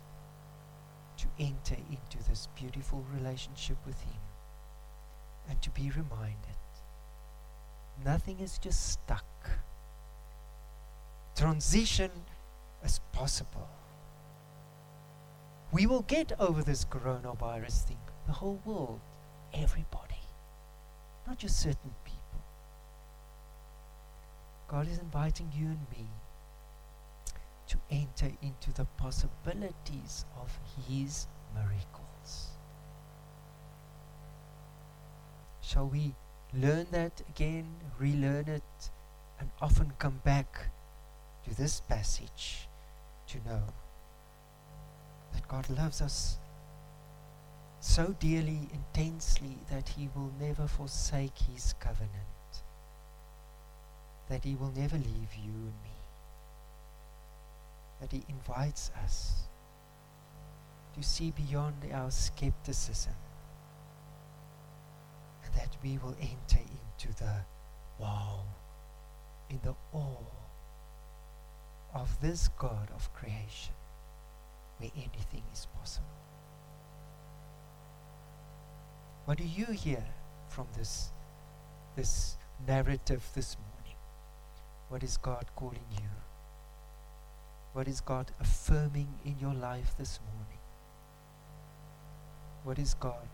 to 1.16 1.26
enter 1.38 1.76
into 1.90 2.18
this 2.28 2.48
beautiful 2.59 3.04
relationship 3.14 3.78
with 3.86 3.98
Him 4.02 4.20
and 5.48 5.61
to 5.62 5.70
be 5.70 5.90
reminded 5.90 6.57
nothing 8.04 8.40
is 8.40 8.59
just 8.59 8.90
stuck. 8.90 9.24
Transition 11.34 12.11
is 12.84 13.00
possible. 13.12 13.68
We 15.72 15.86
will 15.86 16.02
get 16.02 16.32
over 16.38 16.62
this 16.62 16.84
coronavirus 16.84 17.84
thing. 17.84 17.98
The 18.26 18.32
whole 18.32 18.60
world, 18.64 19.00
everybody, 19.52 20.20
not 21.26 21.38
just 21.38 21.60
certain 21.60 21.94
people. 22.04 22.44
God 24.68 24.88
is 24.88 24.98
inviting 24.98 25.50
you 25.54 25.66
and 25.66 25.86
me 25.90 26.06
to 27.68 27.78
enter 27.90 28.30
into 28.42 28.72
the 28.72 28.84
possibilities 28.96 30.24
of 30.40 30.56
His 30.88 31.26
miracles. 31.54 32.48
Shall 35.60 35.88
we 35.88 36.14
learn 36.54 36.86
that 36.92 37.22
again, 37.28 37.66
relearn 37.98 38.48
it, 38.48 38.90
and 39.40 39.50
often 39.60 39.92
come 39.98 40.20
back 40.24 40.70
to 41.44 41.56
this 41.56 41.80
passage 41.80 42.68
to 43.28 43.38
know 43.44 43.62
that 45.37 45.49
God 45.49 45.68
loves 45.68 46.01
us 46.01 46.39
so 47.80 48.14
dearly, 48.18 48.68
intensely, 48.72 49.59
that 49.70 49.91
He 49.91 50.09
will 50.14 50.32
never 50.41 50.66
forsake 50.66 51.37
His 51.53 51.74
covenant, 51.78 52.62
that 54.30 54.45
He 54.45 54.55
will 54.55 54.72
never 54.74 54.97
leave 54.97 55.34
you 55.45 55.53
and 55.53 55.76
me, 55.84 55.97
that 58.01 58.12
He 58.12 58.24
invites 58.30 58.91
us 59.05 59.43
to 60.97 61.03
see 61.03 61.32
beyond 61.32 61.74
our 61.93 62.11
skepticism, 62.11 63.12
and 65.45 65.55
that 65.55 65.76
we 65.82 65.99
will 65.99 66.16
enter 66.18 66.62
into 66.64 67.14
the 67.18 67.34
wow, 67.99 68.41
in 69.51 69.61
the 69.62 69.74
awe 69.93 70.16
of 71.95 72.20
this 72.22 72.49
God 72.59 72.89
of 72.95 73.12
creation 73.12 73.76
where 74.79 74.91
anything 74.95 75.43
is 75.53 75.66
possible. 75.79 76.07
What 79.24 79.39
do 79.39 79.45
you 79.45 79.66
hear 79.66 80.05
from 80.49 80.66
this, 80.77 81.11
this 81.97 82.37
narrative 82.66 83.24
this 83.35 83.57
morning? 83.59 83.97
What 84.89 85.03
is 85.03 85.16
God 85.16 85.47
calling 85.57 85.87
you? 85.93 86.09
What 87.72 87.89
is 87.89 88.01
God 88.01 88.31
affirming 88.41 89.09
in 89.24 89.37
your 89.41 89.53
life 89.53 89.95
this 89.99 90.20
morning? 90.33 90.59
What 92.64 92.79
is 92.79 92.95
God 92.95 93.29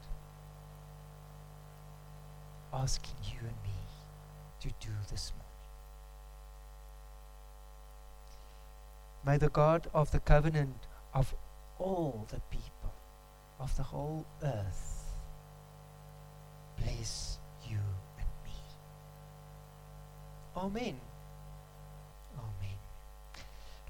asking 2.73 3.17
you 3.25 3.39
and 3.41 3.57
me 3.63 3.79
to 4.61 4.69
do 4.81 4.93
this 5.11 5.33
morning? 5.33 5.43
May 9.25 9.37
the 9.37 9.49
God 9.49 9.89
of 9.95 10.11
the 10.11 10.21
covenant 10.21 10.87
of 11.15 11.35
all 11.79 12.27
the 12.31 12.41
people 12.51 12.93
of 13.61 13.77
the 13.77 13.83
whole 13.83 14.25
earth 14.43 14.93
bless 16.79 17.39
you 17.69 17.79
and 18.19 18.29
me. 18.45 18.59
Amen. 20.57 20.97
Amen. 22.39 22.79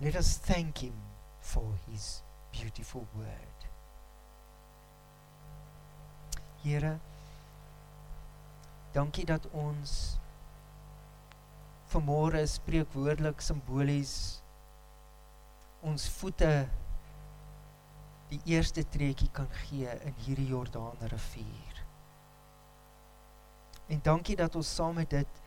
Let 0.01 0.17
us 0.17 0.37
thank 0.37 0.79
Him 0.79 0.95
for 1.41 1.67
His 1.91 2.23
beautiful 2.53 3.07
word. 3.17 3.59
Here, 6.63 6.99
dankie 8.95 9.25
dat 9.27 9.49
ons 9.51 10.19
vanmôre 11.91 12.45
spreekwoordelik 12.47 13.41
simbolies 13.43 14.13
ons 15.83 16.05
voete 16.21 16.53
die 18.33 18.41
eerste 18.55 18.85
treukie 18.89 19.29
kan 19.37 19.49
gee 19.67 19.93
in 20.07 20.17
hierdie 20.25 20.49
Jordaan 20.49 21.01
rivier. 21.13 21.81
En 23.93 24.01
dankie 24.03 24.37
dat 24.37 24.57
ons 24.57 24.75
saam 24.75 24.97
met 25.01 25.11
dit 25.11 25.41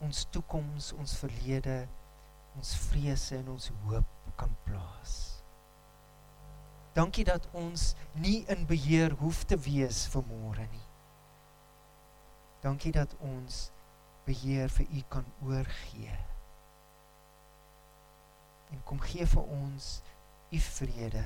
ons 0.00 0.22
toekoms, 0.32 0.92
ons 0.96 1.16
verlede, 1.20 1.82
ons 2.56 2.70
vrese 2.86 3.36
en 3.36 3.50
ons 3.56 3.66
hoop 3.84 4.30
kan 4.40 4.54
plaas. 4.64 5.16
Dankie 6.96 7.26
dat 7.26 7.46
ons 7.58 7.92
nie 8.22 8.40
in 8.50 8.64
beheer 8.70 9.12
hoef 9.20 9.44
te 9.44 9.58
wees 9.60 10.06
vir 10.14 10.24
môre 10.30 10.64
nie. 10.70 10.86
Dankie 12.64 12.94
dat 12.96 13.12
ons 13.24 13.68
beheer 14.26 14.72
vir 14.72 14.86
U 14.90 15.06
kan 15.12 15.30
oorgee 15.46 16.18
en 18.70 18.82
kom 18.86 19.00
gee 19.02 19.26
vir 19.26 19.42
ons 19.42 19.86
u 20.50 20.58
vrede. 20.58 21.24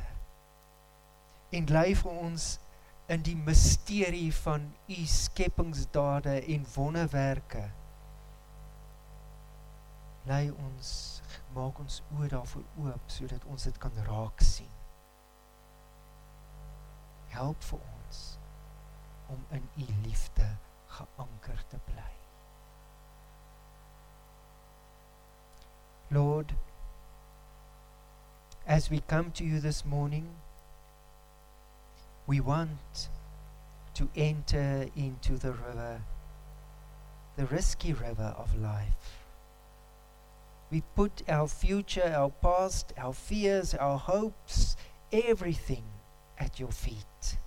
En 1.51 1.67
lei 1.67 1.95
vir 1.95 2.11
ons 2.11 2.59
in 3.07 3.23
die 3.23 3.37
misterie 3.37 4.35
van 4.35 4.73
u 4.89 5.07
skepingsdade 5.07 6.41
en 6.41 6.67
wonderwerke. 6.75 7.71
Lei 10.25 10.51
ons, 10.51 10.93
maak 11.53 11.79
ons 11.79 12.01
oë 12.17 12.31
daarvoor 12.33 12.65
oop 12.87 13.13
sodat 13.13 13.45
ons 13.45 13.69
dit 13.69 13.79
kan 13.79 14.03
raak 14.09 14.41
sien. 14.41 14.71
Help 17.35 17.63
vir 17.69 17.81
ons 17.99 18.23
om 19.35 19.45
in 19.51 19.69
u 19.77 19.87
liefde 20.07 20.49
geanker 20.97 21.65
te 21.69 21.81
bly. 21.91 22.11
Lord, 26.11 26.55
as 28.67 28.89
we 28.89 29.01
come 29.01 29.31
to 29.33 29.45
you 29.45 29.61
this 29.61 29.85
morning, 29.85 30.29
we 32.27 32.41
want 32.41 33.09
to 33.95 34.09
enter 34.17 34.87
into 34.97 35.37
the 35.37 35.53
river, 35.53 36.01
the 37.37 37.47
risky 37.47 37.93
river 37.93 38.35
of 38.37 38.59
life. 38.59 39.21
We 40.71 40.83
put 40.97 41.23
our 41.29 41.47
future, 41.47 42.13
our 42.17 42.31
past, 42.31 42.93
our 42.99 43.13
fears, 43.13 43.75
our 43.75 43.99
hopes, 43.99 44.77
everything 45.13 45.85
at 46.39 46.59
your 46.59 46.73
feet. 46.73 47.39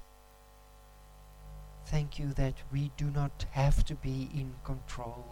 Thank 1.87 2.19
you 2.19 2.33
that 2.33 2.55
we 2.71 2.91
do 2.97 3.05
not 3.05 3.45
have 3.51 3.83
to 3.85 3.95
be 3.95 4.29
in 4.33 4.53
control 4.63 5.25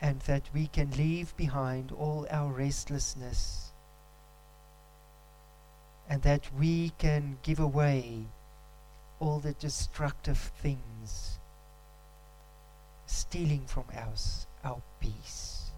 and 0.00 0.20
that 0.22 0.48
we 0.54 0.66
can 0.66 0.90
leave 0.92 1.36
behind 1.36 1.92
all 1.92 2.26
our 2.30 2.50
restlessness 2.50 3.69
and 6.10 6.20
that 6.22 6.50
we 6.58 6.90
can 6.98 7.38
give 7.44 7.60
away 7.60 8.26
all 9.20 9.38
the 9.38 9.52
destructive 9.52 10.38
things 10.60 11.38
stealing 13.06 13.64
from 13.66 13.84
us 13.96 14.46
our 14.64 14.82
peace. 15.00 15.70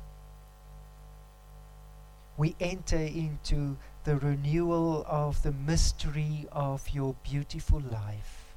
We 2.39 2.57
enter 2.61 2.97
into 2.97 3.77
the 4.05 4.17
renewal 4.17 5.05
of 5.07 5.43
the 5.43 5.53
mystery 5.53 6.47
of 6.51 6.89
your 6.89 7.15
beautiful 7.23 7.81
life. 7.81 8.55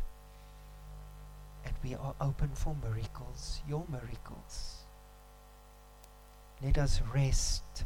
And 1.66 1.74
we 1.84 1.94
are 1.96 2.16
open 2.22 2.50
for 2.54 2.76
miracles, 2.82 3.62
your 3.68 3.84
miracles. 3.90 4.78
Let 6.64 6.78
us 6.78 7.02
rest 7.14 7.84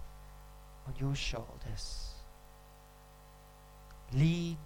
on 0.87 0.93
your 0.99 1.15
shoulders. 1.15 2.08
Lead 4.13 4.57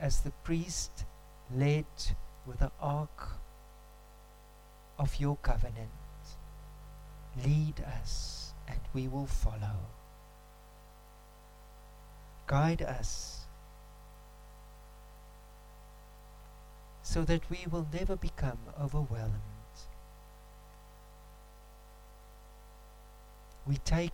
as 0.00 0.20
the 0.20 0.30
priest 0.44 1.04
led 1.54 1.84
with 2.46 2.58
the 2.58 2.70
ark 2.80 3.28
of 4.98 5.18
your 5.20 5.36
covenant. 5.36 5.90
Lead 7.44 7.80
us 7.80 8.52
and 8.68 8.80
we 8.92 9.08
will 9.08 9.26
follow. 9.26 9.76
Guide 12.46 12.82
us 12.82 13.46
so 17.02 17.22
that 17.24 17.48
we 17.50 17.66
will 17.70 17.86
never 17.92 18.16
become 18.16 18.58
overwhelmed. 18.80 19.50
we 23.70 23.76
take 23.78 24.12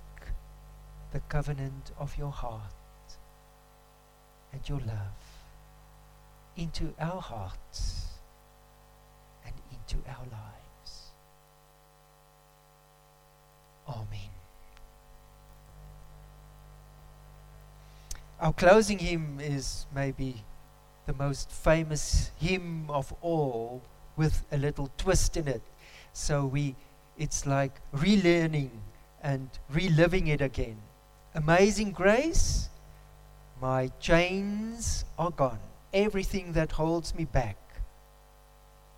the 1.12 1.20
covenant 1.30 1.92
of 1.98 2.18
your 2.18 2.30
heart 2.30 2.75
and 4.52 4.68
your 4.68 4.80
love 4.80 5.16
into 6.56 6.92
our 6.98 7.20
hearts 7.20 8.06
and 9.44 9.54
into 9.70 9.96
our 10.08 10.24
lives. 10.24 11.10
Amen. 13.88 14.30
Our 18.40 18.52
closing 18.52 18.98
hymn 18.98 19.40
is 19.40 19.86
maybe 19.94 20.44
the 21.06 21.12
most 21.12 21.50
famous 21.50 22.30
hymn 22.38 22.90
of 22.90 23.14
all 23.22 23.82
with 24.16 24.44
a 24.50 24.58
little 24.58 24.90
twist 24.98 25.36
in 25.36 25.48
it. 25.48 25.62
So 26.12 26.44
we 26.46 26.74
it's 27.18 27.46
like 27.46 27.80
relearning 27.94 28.70
and 29.22 29.48
reliving 29.70 30.26
it 30.26 30.40
again. 30.40 30.76
Amazing 31.34 31.92
grace, 31.92 32.68
my 33.60 33.88
chains 34.00 35.04
are 35.18 35.30
gone. 35.30 35.58
Everything 35.92 36.52
that 36.52 36.72
holds 36.72 37.14
me 37.14 37.24
back, 37.24 37.56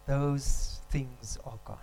those 0.06 0.80
things 0.90 1.38
are 1.44 1.58
gone. 1.64 1.78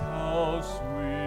how 0.00 0.60
sweet. 0.60 1.25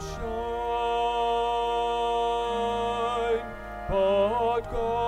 shine, 0.00 0.20
but 3.90 4.60
God. 4.72 5.07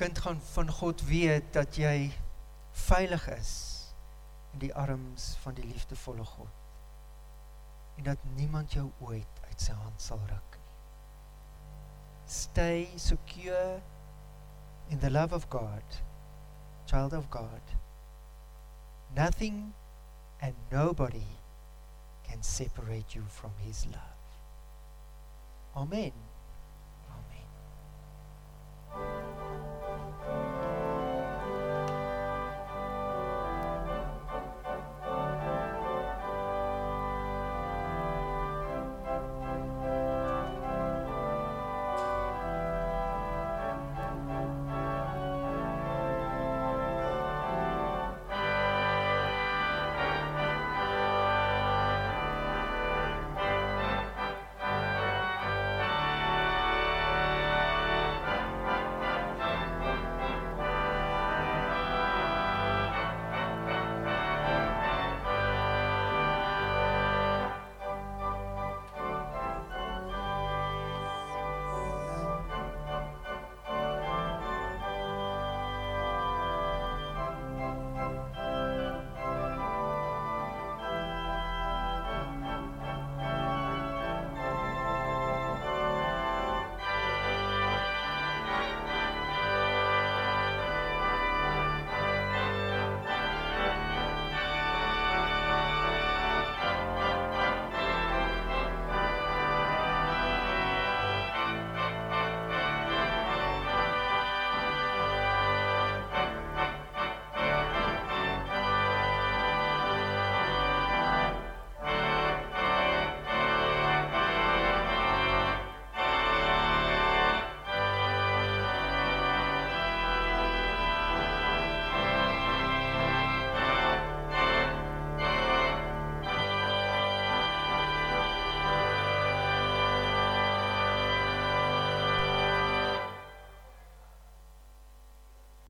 kind 0.00 0.18
gaan 0.18 0.40
van 0.40 0.70
God 0.72 1.02
weet 1.04 1.52
dat 1.52 1.76
jy 1.76 2.08
veilig 2.72 3.26
is 3.28 3.52
in 4.54 4.62
die 4.64 4.74
arms 4.74 5.34
van 5.42 5.54
die 5.54 5.66
liefdevolle 5.68 6.24
God 6.24 6.56
en 8.00 8.06
dat 8.08 8.22
niemand 8.38 8.72
jou 8.72 8.86
ooit 9.04 9.42
uit 9.48 9.60
sy 9.60 9.76
hand 9.76 10.00
sal 10.00 10.22
ruk 10.30 10.56
nie. 10.56 10.78
Stay 12.30 12.88
secure 12.96 13.82
in 14.88 14.98
the 15.04 15.10
love 15.10 15.34
of 15.36 15.44
God, 15.52 16.00
child 16.86 17.12
of 17.12 17.28
God. 17.28 17.76
Nothing 19.14 19.74
and 20.40 20.54
nobody 20.72 21.28
can 22.24 22.42
separate 22.42 23.14
you 23.14 23.24
from 23.28 23.52
his 23.58 23.84
love. 23.92 24.40
Amen. 25.76 26.29